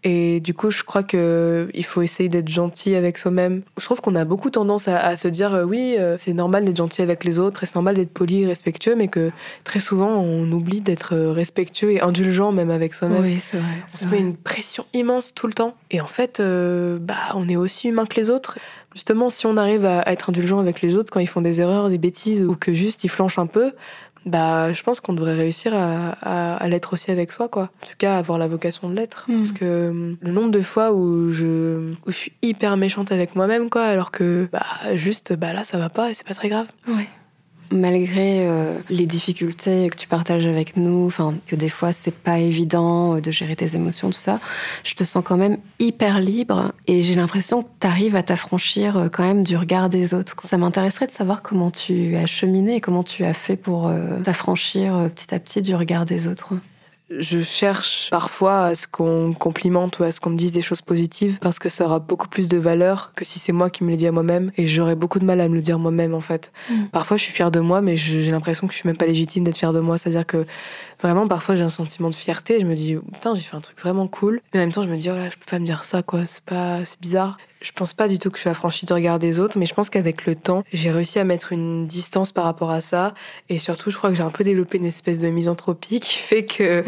Et 0.03 0.39
du 0.39 0.53
coup, 0.53 0.72
je 0.72 0.84
crois 0.84 1.03
que 1.03 1.70
il 1.74 1.86
faut 1.86 2.01
essayer 2.01 2.27
d'être 2.27 2.48
gentil 2.48 2.96
avec 2.96 3.17
soi-même. 3.17 3.62
Je 3.77 3.86
trouve 3.86 4.01
qu'on 4.01 4.15
a 4.15 4.25
beaucoup 4.25 4.50
tendance 4.50 4.88
à, 4.88 5.15
se 5.15 5.27
dire 5.27 5.53
euh, 5.53 5.63
oui, 5.63 5.96
euh, 6.00 6.17
c'est 6.17 6.34
normal 6.34 6.65
d'être 6.65 6.77
gentil 6.77 7.03
avec 7.03 7.24
les 7.24 7.38
autres, 7.38 7.63
et 7.63 7.65
c'est 7.67 7.75
normal 7.75 7.96
d'être 7.96 8.12
poli, 8.12 8.46
respectueux, 8.46 8.96
mais 8.96 9.10
que 9.10 9.31
très 9.63 9.79
souvent 9.79 10.10
on 10.10 10.51
oublie 10.51 10.81
d'être 10.81 11.15
respectueux 11.15 11.91
et 11.91 12.01
indulgent 12.01 12.51
même 12.51 12.72
avec 12.72 12.96
soi-même. 12.96 13.22
Oui, 13.22 13.39
c'est 13.39 13.58
vrai. 13.58 13.84
On 13.93 13.98
se 13.98 14.05
met 14.08 14.20
une 14.20 14.36
pression 14.36 14.86
immense 14.93 15.34
tout 15.36 15.46
le 15.46 15.53
temps. 15.53 15.75
Et 15.91 16.01
en 16.01 16.08
fait, 16.08 16.39
euh, 16.39 16.98
bah, 17.00 17.15
on 17.36 17.48
est 17.48 17.55
aussi 17.55 17.89
humain 17.89 18.05
que 18.05 18.15
les 18.15 18.29
autres. 18.31 18.58
Justement, 18.93 19.29
si 19.29 19.46
on 19.46 19.55
arrive 19.55 19.86
à 19.86 20.01
être 20.12 20.29
indulgent 20.29 20.60
avec 20.60 20.81
les 20.81 20.96
autres 20.96 21.12
quand 21.12 21.20
ils 21.20 21.27
font 21.27 21.41
des 21.41 21.62
erreurs, 21.62 21.89
des 21.89 21.98
bêtises 21.98 22.43
ou 22.43 22.55
que 22.55 22.74
juste 22.74 23.03
ils 23.03 23.10
flanchent 23.10 23.39
un 23.39 23.46
peu, 23.46 23.72
bah, 24.25 24.72
je 24.74 24.84
pense 24.84 25.00
qu'on 25.00 25.13
devrait 25.13 25.36
réussir 25.36 25.74
à, 25.74 26.68
l'être 26.68 26.94
aussi 26.94 27.12
avec 27.12 27.32
soi, 27.32 27.48
quoi. 27.50 27.63
En 27.84 27.88
tout 27.88 27.96
cas, 27.98 28.18
avoir 28.18 28.38
la 28.38 28.48
vocation 28.48 28.90
de 28.90 28.96
l'être. 28.96 29.25
Hmm. 29.28 29.38
Parce 29.38 29.51
que 29.51 29.90
hum, 29.90 30.18
le 30.22 30.32
nombre 30.32 30.51
de 30.51 30.62
fois 30.62 30.92
où 30.92 31.32
je, 31.32 31.94
où 32.06 32.12
je 32.12 32.16
suis 32.16 32.34
hyper 32.42 32.78
méchante 32.78 33.12
avec 33.12 33.36
moi-même, 33.36 33.70
quoi, 33.70 33.84
alors 33.84 34.12
que, 34.12 34.48
bah, 34.51 34.66
juste, 34.96 35.34
bah 35.34 35.54
là, 35.54 35.63
ça 35.63 35.78
va 35.78 35.90
pas 35.90 36.12
et 36.12 36.13
c'est 36.13 36.28
pas 36.28 36.36
très 36.36 36.50
grave. 36.50 36.68
Ouais 36.88 37.08
malgré 37.72 38.48
euh, 38.48 38.78
les 38.90 39.06
difficultés 39.06 39.90
que 39.90 39.96
tu 39.96 40.08
partages 40.08 40.46
avec 40.46 40.78
nous, 40.78 41.12
que 41.48 41.56
des 41.56 41.70
fois 41.70 41.94
c'est 41.94 42.13
pas 42.13 42.40
évident 42.40 43.16
euh, 43.16 43.22
de 43.22 43.32
gérer 43.32 43.56
tes 43.56 43.75
émotions, 43.75 44.10
tout 44.10 44.20
ça, 44.20 44.40
je 44.84 44.94
te 44.94 45.04
sens 45.04 45.24
quand 45.25 45.38
même 45.38 45.58
hyper 45.80 46.20
libre 46.20 46.74
et 46.88 47.04
j'ai 47.04 47.16
l'impression 47.16 47.63
que 47.63 47.70
tu 47.80 47.88
arrives 47.88 48.16
à 48.16 48.24
t'affranchir 48.24 48.98
euh, 48.98 49.10
quand 49.10 49.24
même 49.24 49.44
du 49.44 49.58
regard 49.58 49.90
des 49.90 50.13
autres. 50.13 50.36
Ça 50.44 50.58
m'intéresserait 50.58 51.08
de 51.08 51.12
savoir 51.12 51.42
comment 51.42 51.72
tu 51.72 52.16
as 52.16 52.25
cheminé 52.25 52.75
et 52.75 52.82
comment 52.82 53.04
tu 53.04 53.24
as 53.24 53.34
fait 53.34 53.56
pour 53.56 53.92
t'affranchir 54.24 55.10
petit 55.13 55.34
à 55.34 55.40
petit 55.40 55.62
du 55.62 55.75
regard 55.75 56.06
des 56.06 56.28
autres 56.28 56.54
je 57.20 57.39
cherche 57.41 58.10
parfois 58.10 58.65
à 58.65 58.75
ce 58.75 58.88
qu'on 58.88 59.34
complimente 59.34 60.00
ou 60.00 60.03
à 60.03 60.12
ce 60.12 60.22
qu'on 60.22 60.30
me 60.30 60.38
dise 60.38 60.51
des 60.51 60.62
choses 60.62 60.82
positives 60.82 61.39
parce 61.39 61.60
que 61.60 61.70
ça 61.70 61.86
aura 61.86 62.00
beaucoup 62.00 62.27
plus 62.27 62.50
de 62.50 62.58
valeur 62.58 63.12
que 63.15 63.25
si 63.25 63.39
c'est 63.39 63.51
moi 63.51 63.70
qui 63.70 63.84
me 63.84 63.91
le 63.91 63.98
dis 63.98 64.08
à 64.08 64.12
moi-même 64.12 64.51
et 64.58 64.68
j'aurais 64.68 64.96
beaucoup 64.96 65.20
de 65.20 65.25
mal 65.25 65.41
à 65.41 65.48
me 65.48 65.56
le 65.56 65.62
dire 65.62 65.80
moi-même 65.80 66.13
en 66.13 66.22
fait. 66.22 66.51
Mm. 66.70 66.86
Parfois 66.91 67.18
je 67.18 67.24
suis 67.24 67.34
fière 67.34 67.51
de 67.51 67.60
moi 67.60 67.82
mais 67.82 67.96
j'ai 67.96 68.32
l'impression 68.32 68.68
que 68.68 68.74
je 68.74 68.80
suis 68.80 68.88
même 68.88 68.98
pas 68.98 69.06
légitime 69.06 69.44
d'être 69.44 69.58
fière 69.58 69.74
de 69.74 69.80
moi, 69.80 69.98
c'est-à-dire 69.98 70.25
que 70.25 70.46
vraiment 71.01 71.27
parfois 71.27 71.55
j'ai 71.55 71.63
un 71.63 71.70
sentiment 71.70 72.10
de 72.10 72.15
fierté, 72.15 72.60
je 72.60 72.65
me 72.65 72.75
dis 72.75 72.96
putain, 73.13 73.36
j'ai 73.36 73.41
fait 73.41 73.55
un 73.55 73.62
truc 73.62 73.79
vraiment 73.79 74.08
cool 74.08 74.41
mais 74.53 74.60
en 74.60 74.63
même 74.63 74.72
temps 74.72 74.81
je 74.81 74.89
me 74.89 74.98
dis 74.98 75.10
oh 75.10 75.15
là, 75.15 75.29
je 75.29 75.38
peux 75.38 75.50
pas 75.50 75.60
me 75.60 75.65
dire 75.65 75.84
ça 75.84 76.03
quoi, 76.03 76.25
c'est 76.25 76.43
pas 76.43 76.84
c'est 76.86 77.00
bizarre. 77.00 77.38
Je 77.62 77.72
pense 77.72 77.93
pas 77.93 78.08
du 78.08 78.17
tout 78.17 78.31
que 78.31 78.38
je 78.38 78.41
suis 78.41 78.50
affranchie 78.50 78.88
du 78.88 78.93
regard 78.93 79.20
des 79.20 79.39
autres, 79.39 79.60
mais 79.60 79.67
je 79.67 79.75
pense 79.75 79.91
qu'avec 79.91 80.25
le 80.25 80.36
temps, 80.36 80.63
j'ai 80.74 80.89
réussi 80.89 81.20
à 81.20 81.24
mettre 81.24 81.51
une 81.51 81.86
distance 81.86 82.31
par 82.31 82.43
rapport 82.43 82.72
à 82.72 82.81
ça. 82.81 83.13
Et 83.50 83.60
surtout, 83.60 83.91
je 83.91 83.98
crois 83.98 84.10
que 84.10 84.15
j'ai 84.15 84.24
un 84.24 84.31
peu 84.31 84.43
développé 84.43 84.79
une 84.79 84.86
espèce 84.86 85.20
de 85.20 85.29
misanthropie 85.29 86.00
qui 86.00 86.17
fait 86.17 86.43
que, 86.43 86.84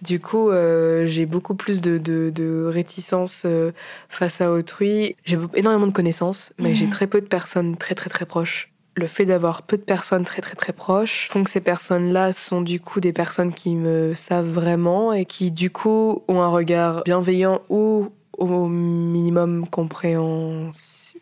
du 0.00 0.18
coup, 0.18 0.48
euh, 0.48 1.06
j'ai 1.06 1.26
beaucoup 1.26 1.54
plus 1.54 1.82
de, 1.82 1.98
de, 1.98 2.64
réticence 2.64 3.42
euh, 3.44 3.72
face 4.08 4.40
à 4.40 4.50
autrui. 4.50 5.16
J'ai 5.24 5.38
énormément 5.54 5.86
de 5.86 5.92
connaissances, 5.92 6.54
mais 6.58 6.74
j'ai 6.74 6.88
très 6.88 7.06
peu 7.06 7.20
de 7.20 7.26
personnes 7.26 7.76
très, 7.76 7.94
très, 7.94 8.08
très 8.08 8.24
proches 8.24 8.70
le 8.96 9.06
fait 9.06 9.26
d'avoir 9.26 9.62
peu 9.62 9.76
de 9.76 9.82
personnes 9.82 10.24
très 10.24 10.40
très 10.40 10.56
très 10.56 10.72
proches 10.72 11.28
font 11.30 11.44
que 11.44 11.50
ces 11.50 11.60
personnes-là 11.60 12.32
sont 12.32 12.62
du 12.62 12.80
coup 12.80 12.98
des 12.98 13.12
personnes 13.12 13.52
qui 13.52 13.74
me 13.74 14.14
savent 14.14 14.48
vraiment 14.48 15.12
et 15.12 15.26
qui 15.26 15.50
du 15.50 15.70
coup 15.70 16.24
ont 16.28 16.40
un 16.40 16.48
regard 16.48 17.02
bienveillant 17.04 17.60
ou 17.68 18.08
au 18.38 18.68
minimum 18.68 19.68
compréhensif 19.68 21.20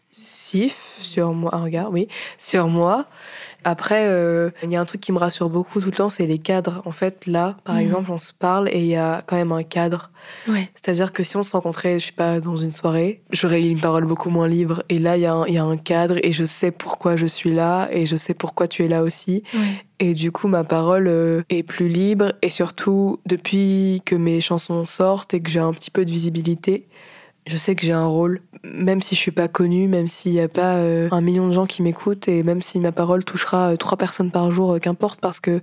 sur 1.01 1.33
moi, 1.33 1.51
sur 2.39 2.69
moi. 2.69 3.07
Après, 3.65 4.07
euh, 4.07 4.51
il 4.63 4.71
y 4.71 4.77
a 4.77 4.81
un 4.81 4.85
truc 4.85 5.01
qui 5.01 5.11
me 5.13 5.19
rassure 5.19 5.49
beaucoup 5.49 5.81
tout 5.81 5.87
le 5.87 5.93
temps, 5.93 6.11
c'est 6.11 6.27
les 6.27 6.39
cadres. 6.39 6.83
En 6.85 6.91
fait, 6.91 7.27
là, 7.27 7.57
par 7.65 7.77
mhm. 7.77 7.81
exemple, 7.81 8.13
on 8.13 8.19
se 8.19 8.33
parle 8.33 8.69
et 8.69 8.81
il 8.81 8.87
y 8.87 8.97
a 8.97 9.23
quand 9.27 9.37
même 9.37 9.53
un 9.53 9.63
cadre. 9.63 10.11
Ouais. 10.49 10.69
C'est-à-dire 10.75 11.13
que 11.13 11.23
si 11.23 11.37
on 11.37 11.43
se 11.43 11.53
rencontrait, 11.53 11.99
je 11.99 12.07
sais 12.07 12.13
pas, 12.13 12.41
dans 12.41 12.57
une 12.57 12.73
soirée, 12.73 13.23
j'aurais 13.31 13.63
eu 13.63 13.69
une 13.69 13.81
parole 13.81 14.05
beaucoup 14.05 14.31
moins 14.31 14.49
libre. 14.49 14.83
Et 14.89 14.99
là, 14.99 15.17
il 15.17 15.23
y, 15.23 15.27
a 15.27 15.33
un, 15.33 15.47
y 15.47 15.59
a 15.59 15.65
un 15.65 15.77
cadre 15.77 16.17
et 16.23 16.33
je 16.33 16.45
sais 16.45 16.71
pourquoi 16.71 17.17
je 17.17 17.27
suis 17.27 17.51
là 17.51 17.89
et 17.91 18.07
je 18.07 18.17
sais 18.17 18.35
pourquoi 18.35 18.69
tu 18.69 18.85
es 18.85 18.89
là 18.89 19.03
aussi. 19.03 19.43
Et 19.99 20.15
du 20.15 20.33
coup, 20.33 20.49
ma 20.49 20.65
parole 20.65 21.07
euh, 21.09 21.43
est 21.51 21.63
plus 21.63 21.89
libre. 21.89 22.33
Et 22.43 22.51
surtout, 22.51 23.21
depuis 23.27 24.03
que 24.05 24.15
mes 24.15 24.41
chansons 24.41 24.87
sortent 24.87 25.35
et 25.35 25.41
que 25.41 25.51
j'ai 25.51 25.61
un 25.61 25.73
petit 25.73 25.91
peu 25.91 26.05
de 26.05 26.11
visibilité, 26.11 26.87
je 27.47 27.57
sais 27.57 27.75
que 27.75 27.85
j'ai 27.85 27.93
un 27.93 28.07
rôle, 28.07 28.41
même 28.63 29.03
si 29.03 29.15
je 29.15 29.21
suis 29.21 29.31
pas 29.31 29.49
connue, 29.49 29.87
même 29.89 30.09
s'il 30.09 30.33
n'y 30.33 30.41
a 30.41 30.49
pas 30.49 30.77
euh, 30.77 31.09
un 31.11 31.21
million 31.21 31.47
de 31.47 31.53
gens 31.53 31.67
qui 31.67 31.83
m'écoutent 31.83 32.29
et 32.29 32.43
même 32.43 32.63
si 32.63 32.81
ma 32.81 32.93
parole 32.93 33.25
touchera 33.25 33.73
euh, 33.73 33.77
trois 33.77 33.99
personnes 33.99 34.31
par 34.31 34.51
jour, 34.51 34.73
euh, 34.73 34.79
qu'importe, 34.79 35.21
parce 35.21 35.41
que 35.41 35.61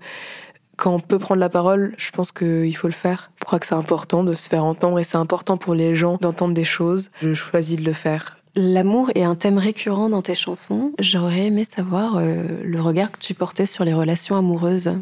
quand 0.77 0.93
on 0.93 0.99
peut 0.99 1.19
prendre 1.19 1.39
la 1.39 1.49
parole, 1.49 1.93
je 1.97 2.11
pense 2.11 2.31
qu'il 2.31 2.75
faut 2.75 2.87
le 2.87 2.93
faire. 2.93 3.31
Je 3.39 3.45
crois 3.45 3.59
que 3.59 3.65
c'est 3.65 3.75
important 3.75 4.23
de 4.23 4.33
se 4.33 4.49
faire 4.49 4.63
entendre 4.63 4.99
et 4.99 5.03
c'est 5.03 5.17
important 5.17 5.57
pour 5.57 5.73
les 5.73 5.95
gens 5.95 6.17
d'entendre 6.21 6.53
des 6.53 6.63
choses. 6.63 7.11
Je 7.21 7.33
choisis 7.33 7.77
de 7.77 7.83
le 7.83 7.93
faire. 7.93 8.37
L'amour 8.55 9.11
est 9.15 9.23
un 9.23 9.35
thème 9.35 9.57
récurrent 9.57 10.09
dans 10.09 10.21
tes 10.21 10.35
chansons. 10.35 10.91
J'aurais 10.99 11.47
aimé 11.47 11.65
savoir 11.65 12.19
le 12.19 12.81
regard 12.81 13.11
que 13.11 13.19
tu 13.19 13.33
portais 13.33 13.65
sur 13.65 13.85
les 13.85 13.93
relations 13.93 14.35
amoureuses. 14.35 14.93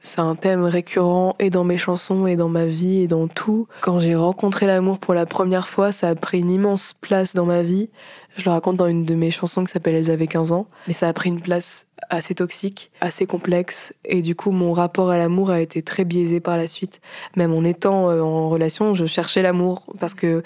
C'est 0.00 0.20
un 0.20 0.36
thème 0.36 0.62
récurrent 0.62 1.34
et 1.40 1.50
dans 1.50 1.64
mes 1.64 1.76
chansons 1.76 2.26
et 2.26 2.36
dans 2.36 2.48
ma 2.48 2.66
vie 2.66 3.00
et 3.00 3.08
dans 3.08 3.26
tout. 3.26 3.66
Quand 3.80 3.98
j'ai 3.98 4.14
rencontré 4.14 4.66
l'amour 4.66 4.98
pour 4.98 5.12
la 5.12 5.26
première 5.26 5.66
fois, 5.66 5.90
ça 5.90 6.08
a 6.08 6.14
pris 6.14 6.38
une 6.38 6.52
immense 6.52 6.94
place 6.94 7.34
dans 7.34 7.46
ma 7.46 7.62
vie. 7.62 7.90
Je 8.36 8.44
le 8.44 8.52
raconte 8.52 8.76
dans 8.76 8.86
une 8.86 9.04
de 9.04 9.16
mes 9.16 9.32
chansons 9.32 9.64
qui 9.64 9.72
s'appelle 9.72 9.96
Elles 9.96 10.12
avaient 10.12 10.28
15 10.28 10.52
ans. 10.52 10.68
Mais 10.86 10.92
ça 10.92 11.08
a 11.08 11.12
pris 11.12 11.28
une 11.28 11.40
place 11.40 11.88
assez 12.10 12.36
toxique, 12.36 12.92
assez 13.00 13.26
complexe. 13.26 13.92
Et 14.04 14.22
du 14.22 14.36
coup, 14.36 14.52
mon 14.52 14.72
rapport 14.72 15.10
à 15.10 15.18
l'amour 15.18 15.50
a 15.50 15.60
été 15.60 15.82
très 15.82 16.04
biaisé 16.04 16.38
par 16.38 16.56
la 16.56 16.68
suite. 16.68 17.00
Même 17.36 17.52
en 17.52 17.64
étant 17.64 18.08
euh, 18.10 18.20
en 18.20 18.48
relation, 18.48 18.94
je 18.94 19.06
cherchais 19.06 19.42
l'amour 19.42 19.82
parce 19.98 20.14
que 20.14 20.44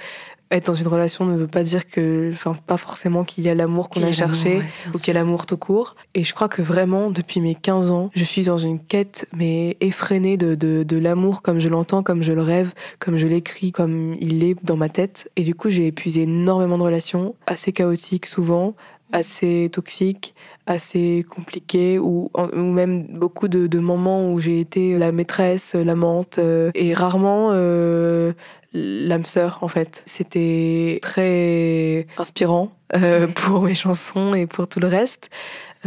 être 0.53 0.67
dans 0.67 0.75
une 0.75 0.89
relation 0.89 1.25
ne 1.25 1.37
veut 1.37 1.47
pas 1.47 1.63
dire 1.63 1.87
que, 1.87 2.31
enfin, 2.33 2.55
pas 2.67 2.77
forcément 2.77 3.25
qu'il 3.25 3.45
y 3.45 3.49
a 3.49 3.55
l'amour 3.55 3.89
qu'on 3.89 4.03
a 4.03 4.13
cherché 4.13 4.63
ou 4.95 4.99
qu'il 4.99 5.09
y 5.09 5.11
a 5.11 5.15
l'amour 5.21 5.47
tout 5.47 5.57
court. 5.57 5.97
Et 6.15 6.23
je 6.23 6.35
crois 6.35 6.49
que 6.49 6.63
vraiment, 6.63 7.11
depuis 7.11 7.41
mes 7.41 7.55
15 7.55 7.91
ans, 7.91 8.11
je 8.15 8.25
suis 8.25 8.43
dans 8.43 8.59
une 8.59 8.79
quête, 8.79 9.27
mais 9.35 9.77
effrénée 9.81 10.37
de, 10.37 10.55
de, 10.55 10.83
de 10.83 10.97
l'amour 10.99 11.43
comme 11.43 11.59
je 11.59 11.69
l'entends, 11.69 12.03
comme 12.03 12.23
je 12.23 12.33
le 12.33 12.43
rêve, 12.43 12.75
comme 12.99 13.17
je 13.17 13.27
l'écris, 13.27 13.73
comme 13.73 14.15
il 14.21 14.45
est 14.45 14.57
dans 14.63 14.77
ma 14.77 14.89
tête. 14.89 15.31
Et 15.37 15.43
du 15.43 15.55
coup, 15.55 15.71
j'ai 15.71 15.87
épuisé 15.87 16.23
énormément 16.23 16.79
de 16.79 16.83
relations, 16.83 17.35
assez 17.47 17.73
chaotiques 17.73 18.27
souvent, 18.27 18.75
assez 19.13 19.69
toxiques, 19.73 20.35
assez 20.67 21.25
compliquées, 21.29 21.99
ou, 21.99 22.31
ou 22.35 22.61
même 22.61 23.07
beaucoup 23.09 23.49
de, 23.49 23.67
de 23.67 23.79
moments 23.79 24.33
où 24.33 24.39
j'ai 24.39 24.61
été 24.61 24.99
la 24.99 25.13
maîtresse, 25.13 25.75
l'amante, 25.75 26.39
euh, 26.39 26.71
et 26.75 26.95
rarement 26.95 27.51
euh, 27.53 28.33
l'âme 28.73 29.25
sœur 29.25 29.59
en 29.63 29.69
fait. 29.69 30.03
C'était 30.07 30.99
très 31.03 32.07
inspirant 32.19 32.73
euh, 32.97 33.27
pour 33.27 33.63
mes 33.63 33.75
chansons 33.75 34.35
et 34.35 34.47
pour 34.47 34.69
tout 34.69 34.81
le 34.81 34.89
reste 34.89 35.31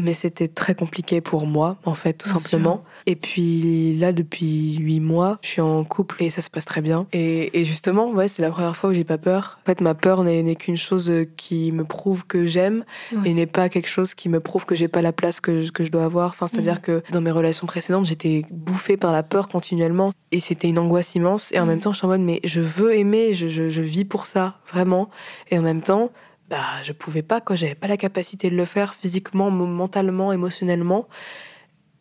mais 0.01 0.13
c'était 0.13 0.47
très 0.47 0.75
compliqué 0.75 1.21
pour 1.21 1.47
moi, 1.47 1.77
en 1.86 1.93
fait, 1.93 2.13
tout 2.13 2.29
simplement. 2.29 2.84
Et 3.05 3.15
puis 3.15 3.95
là, 3.95 4.12
depuis 4.12 4.75
huit 4.77 4.99
mois, 4.99 5.38
je 5.41 5.47
suis 5.47 5.62
en 5.62 5.84
couple 5.84 6.23
et 6.23 6.29
ça 6.29 6.41
se 6.41 6.49
passe 6.49 6.65
très 6.65 6.81
bien. 6.81 7.08
Et, 7.13 7.63
justement, 7.65 8.12
ouais, 8.12 8.27
c'est 8.27 8.41
la 8.41 8.49
première 8.49 8.75
fois 8.75 8.89
où 8.89 8.93
j'ai 8.93 9.03
pas 9.03 9.17
peur. 9.17 9.60
En 9.63 9.65
fait, 9.65 9.81
ma 9.81 9.93
peur 9.93 10.23
n'est 10.23 10.55
qu'une 10.55 10.77
chose 10.77 11.12
qui 11.38 11.71
me 11.71 11.86
prouve 11.86 12.25
que 12.25 12.45
j'aime 12.45 12.84
et 13.23 13.34
n'est 13.34 13.45
pas 13.45 13.69
quelque 13.69 13.89
chose 13.89 14.13
qui 14.13 14.29
me 14.29 14.39
prouve 14.39 14.65
que 14.65 14.75
j'ai 14.75 14.88
pas 14.88 15.01
la 15.01 15.13
place 15.13 15.39
que 15.39 15.62
je, 15.62 15.71
que 15.71 15.84
je 15.84 15.91
dois 15.91 16.05
avoir. 16.05 16.29
Enfin, 16.29 16.47
c'est-à-dire 16.47 16.81
que 16.81 17.03
dans 17.12 17.21
mes 17.21 17.31
relations 17.31 17.67
précédentes, 17.67 18.05
j'étais 18.05 18.45
bouffée 18.51 18.97
par 18.97 19.12
la 19.12 19.23
peur 19.23 19.47
continuellement 19.47 20.10
et 20.31 20.39
c'était 20.39 20.67
une 20.67 20.79
angoisse 20.79 21.15
immense. 21.15 21.51
Et 21.53 21.60
en 21.60 21.65
même 21.65 21.79
temps, 21.79 21.93
je 21.93 21.97
suis 21.97 22.05
en 22.05 22.10
mode, 22.10 22.21
mais 22.21 22.39
je 22.43 22.62
veux 22.62 22.95
aimer, 22.95 23.34
je, 23.34 23.47
je, 23.47 23.69
je 23.69 23.81
vis 23.81 24.05
pour 24.05 24.25
ça, 24.25 24.60
vraiment. 24.71 25.10
Et 25.51 25.58
en 25.58 25.62
même 25.62 25.81
temps, 25.81 26.12
bah, 26.49 26.84
je 26.84 26.93
pouvais 26.93 27.23
pas, 27.23 27.41
quoi. 27.41 27.55
J'avais 27.55 27.75
pas 27.75 27.88
la 27.88 27.97
capacité 27.97 28.49
de 28.49 28.55
le 28.55 28.65
faire 28.65 28.93
physiquement, 28.93 29.49
mentalement, 29.49 30.31
émotionnellement. 30.31 31.08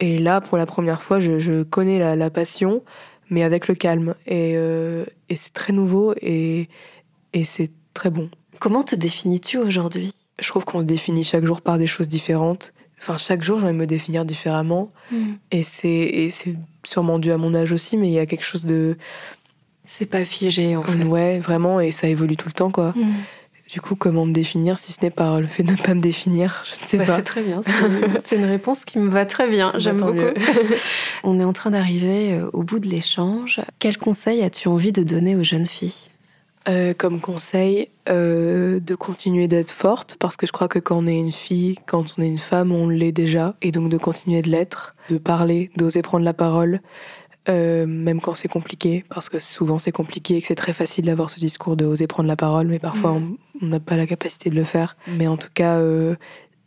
Et 0.01 0.19
là, 0.19 0.41
pour 0.41 0.59
la 0.59 0.67
première 0.67 1.03
fois, 1.03 1.21
je, 1.21 1.39
je 1.39 1.63
connais 1.63 1.99
la, 1.99 2.17
la, 2.17 2.31
passion, 2.31 2.83
mais 3.31 3.43
avec 3.43 3.69
le 3.69 3.75
calme. 3.75 4.15
Et, 4.27 4.55
euh, 4.57 5.07
et 5.29 5.37
c'est 5.37 5.53
très 5.53 5.73
nouveau 5.73 6.15
et, 6.21 6.69
et 7.33 7.45
c'est 7.45 7.71
très 7.95 8.11
bon. 8.11 8.29
Comment 8.61 8.83
te 8.83 8.95
définis-tu 8.95 9.59
aujourd'hui? 9.59 10.15
Je 10.41 10.49
trouve 10.49 10.65
qu'on 10.65 10.81
se 10.81 10.85
définit 10.85 11.25
chaque 11.25 11.45
jour 11.45 11.63
par 11.63 11.79
des 11.79 11.87
choses 11.87 12.09
différentes. 12.09 12.73
Enfin, 13.01 13.17
chaque 13.17 13.43
jour, 13.43 13.59
j'ai 13.61 13.67
envie 13.67 13.75
de 13.75 13.79
me 13.79 13.87
définir 13.87 14.25
différemment. 14.25 14.91
Mm. 15.11 15.33
Et 15.51 15.63
c'est 15.63 16.57
sûrement 16.85 17.19
dû 17.19 17.31
à 17.31 17.39
mon 17.39 17.55
âge 17.55 17.73
aussi, 17.73 17.97
mais 17.97 18.09
il 18.09 18.13
y 18.15 18.19
a 18.19 18.27
quelque 18.27 18.45
chose 18.45 18.65
de. 18.65 18.97
C'est 19.87 20.07
pas 20.07 20.25
figé, 20.25 20.77
en 20.77 20.83
fait. 20.83 21.05
Ouais, 21.05 21.39
vraiment, 21.39 21.81
et 21.81 21.93
ça 21.93 22.09
évolue 22.09 22.37
tout 22.37 22.49
le 22.49 22.55
temps, 22.55 22.71
quoi. 22.71 22.93
Mm. 22.97 23.13
Du 23.75 23.81
coup, 23.81 23.97
comment 23.97 24.25
me 24.25 24.33
définir 24.33 24.79
si 24.79 24.93
ce 24.93 25.01
n'est 25.03 25.11
par 25.11 25.41
le 25.41 25.49
fait 25.49 25.65
de 25.65 25.73
ne 25.73 25.77
pas 25.77 25.95
me 25.95 26.01
définir? 26.01 26.63
Je 26.65 26.81
ne 26.81 26.87
sais 26.87 26.97
bah, 26.97 27.07
pas. 27.07 27.17
C'est 27.17 27.25
très 27.25 27.43
bien. 27.43 27.61
C'est 28.25 28.37
une 28.37 28.45
réponse 28.45 28.85
qui 28.85 29.01
me 29.01 29.11
va 29.11 29.27
très 29.27 29.49
bien. 29.49 29.73
Bah, 29.73 29.81
J'aime 29.81 29.97
beaucoup. 29.97 30.39
On 31.25 31.41
est 31.41 31.45
en 31.45 31.53
train 31.53 31.73
d'arriver 31.73 32.35
euh, 32.35 32.49
au 32.53 32.63
bout 32.63 32.79
de 32.79 32.87
l'échange. 32.87 33.61
Quel 33.81 33.99
conseil 33.99 34.45
as-tu 34.45 34.69
envie 34.69 34.93
de 34.93 35.03
donner 35.03 35.35
aux 35.35 35.43
jeunes 35.43 35.67
filles? 35.67 36.09
Euh, 36.69 36.95
Comme 36.97 37.21
conseil, 37.21 37.89
euh, 38.09 38.79
de 38.79 38.95
continuer 38.95 39.49
d'être 39.49 39.73
forte 39.73 40.19
parce 40.21 40.37
que 40.37 40.47
je 40.47 40.53
crois 40.53 40.69
que 40.69 40.79
quand 40.79 40.99
on 40.99 41.09
est 41.09 41.19
une 41.19 41.33
fille, 41.33 41.77
quand 41.85 42.07
on 42.17 42.23
est 42.23 42.29
une 42.29 42.39
femme, 42.39 42.71
on 42.71 42.89
l'est 42.89 43.11
déjà. 43.11 43.57
Et 43.61 43.73
donc 43.73 43.89
de 43.89 43.99
continuer 43.99 44.41
de 44.41 44.51
l'être, 44.51 44.95
de 45.09 45.19
parler, 45.19 45.73
d'oser 45.77 46.01
prendre 46.01 46.25
la 46.25 46.33
parole 46.33 46.81
euh, 47.49 47.85
même 47.87 48.21
quand 48.21 48.35
c'est 48.35 48.49
compliqué, 48.49 49.05
parce 49.11 49.29
que 49.29 49.39
souvent 49.39 49.79
c'est 49.79 49.93
compliqué 49.93 50.37
et 50.37 50.41
que 50.41 50.47
c'est 50.47 50.55
très 50.55 50.73
facile 50.73 51.05
d'avoir 51.05 51.29
ce 51.29 51.39
discours 51.39 51.77
de 51.77 51.85
oser 51.85 52.07
prendre 52.07 52.27
la 52.27 52.37
parole, 52.37 52.69
mais 52.69 52.79
parfois 52.79 53.13
Mm. 53.13 53.17
on 53.17 53.54
n'a 53.69 53.81
pas 53.81 53.97
la 53.97 54.07
capacité 54.07 54.51
de 54.51 54.55
le 54.55 54.65
faire. 54.65 54.97
Mais 55.07 55.27
en 55.27 55.37
tout 55.37 55.49
cas, 55.53 55.77
euh, 55.77 56.17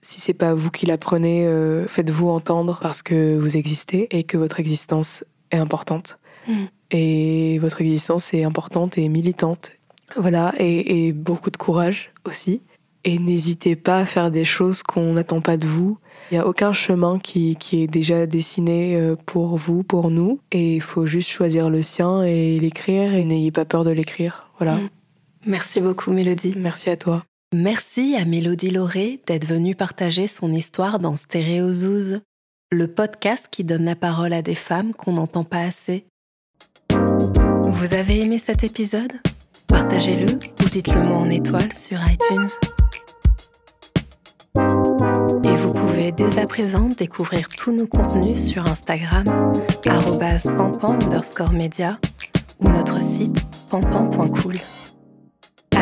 si 0.01 0.19
c'est 0.21 0.33
pas 0.33 0.53
vous 0.53 0.71
qui 0.71 0.85
l'apprenez, 0.85 1.45
euh, 1.45 1.87
faites-vous 1.87 2.29
entendre 2.29 2.79
parce 2.81 3.01
que 3.01 3.37
vous 3.37 3.57
existez 3.57 4.07
et 4.17 4.23
que 4.23 4.37
votre 4.37 4.59
existence 4.59 5.25
est 5.51 5.57
importante. 5.57 6.19
Mm. 6.47 6.53
Et 6.91 7.59
votre 7.59 7.81
existence 7.81 8.33
est 8.33 8.43
importante 8.43 8.97
et 8.97 9.09
militante. 9.09 9.71
Voilà, 10.15 10.53
et, 10.57 11.07
et 11.07 11.13
beaucoup 11.13 11.51
de 11.51 11.57
courage 11.57 12.11
aussi. 12.25 12.61
Et 13.03 13.19
n'hésitez 13.19 13.75
pas 13.75 13.99
à 13.99 14.05
faire 14.05 14.31
des 14.31 14.45
choses 14.45 14.83
qu'on 14.83 15.13
n'attend 15.13 15.41
pas 15.41 15.57
de 15.57 15.67
vous. 15.67 15.97
Il 16.29 16.33
n'y 16.33 16.39
a 16.39 16.47
aucun 16.47 16.73
chemin 16.73 17.19
qui, 17.19 17.55
qui 17.55 17.83
est 17.83 17.87
déjà 17.87 18.25
dessiné 18.25 18.97
euh, 18.97 19.15
pour 19.25 19.55
vous, 19.55 19.83
pour 19.83 20.11
nous. 20.11 20.39
Et 20.51 20.75
il 20.75 20.81
faut 20.81 21.05
juste 21.05 21.29
choisir 21.29 21.69
le 21.69 21.81
sien 21.81 22.23
et 22.23 22.59
l'écrire. 22.59 23.13
Et 23.13 23.23
n'ayez 23.23 23.51
pas 23.51 23.63
peur 23.65 23.83
de 23.83 23.91
l'écrire. 23.91 24.49
Voilà. 24.57 24.75
Mm. 24.75 24.89
Merci 25.47 25.79
beaucoup, 25.79 26.11
Mélodie. 26.11 26.53
Merci 26.57 26.89
à 26.89 26.97
toi. 26.97 27.23
Merci 27.55 28.17
à 28.19 28.25
Mélodie 28.25 28.69
Lauré 28.69 29.21
d'être 29.25 29.45
venue 29.45 29.75
partager 29.75 30.27
son 30.27 30.51
histoire 30.51 30.99
dans 30.99 31.15
Stéréozouz, 31.15 32.19
le 32.69 32.87
podcast 32.87 33.47
qui 33.49 33.63
donne 33.63 33.85
la 33.85 33.95
parole 33.95 34.33
à 34.33 34.41
des 34.41 34.55
femmes 34.55 34.93
qu'on 34.93 35.13
n'entend 35.13 35.45
pas 35.45 35.61
assez. 35.61 36.05
Vous 37.63 37.93
avez 37.93 38.19
aimé 38.19 38.39
cet 38.39 38.65
épisode? 38.65 39.13
Partagez-le 39.67 40.33
ou 40.33 40.69
dites-le 40.69 41.01
moi 41.01 41.17
en 41.17 41.29
étoile 41.29 41.71
sur 41.71 41.99
iTunes. 42.05 42.49
Et 45.45 45.55
vous 45.55 45.73
pouvez 45.73 46.11
dès 46.11 46.39
à 46.39 46.45
présent 46.45 46.89
découvrir 46.89 47.47
tous 47.47 47.71
nos 47.71 47.87
contenus 47.87 48.43
sur 48.49 48.67
Instagram, 48.67 49.23
pampan 49.83 50.99
underscore 50.99 51.53
média 51.53 51.97
ou 52.59 52.67
notre 52.67 53.01
site 53.01 53.45
pampan.cool 53.69 54.55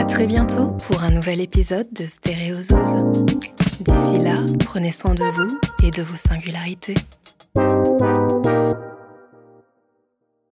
très 0.08 0.28
bientôt 0.28 0.72
pour 0.88 1.04
un 1.04 1.12
nouvel 1.12 1.41
épisode 1.41 1.88
de 1.94 2.06
Stéréozouz. 2.06 2.98
D'ici 3.82 4.20
là, 4.20 4.46
prenez 4.63 4.91
soin 4.91 5.13
de 5.13 5.24
vous 5.24 5.60
et 5.84 5.91
de 5.91 6.02
vos 6.02 6.18
singularités. 6.18 6.96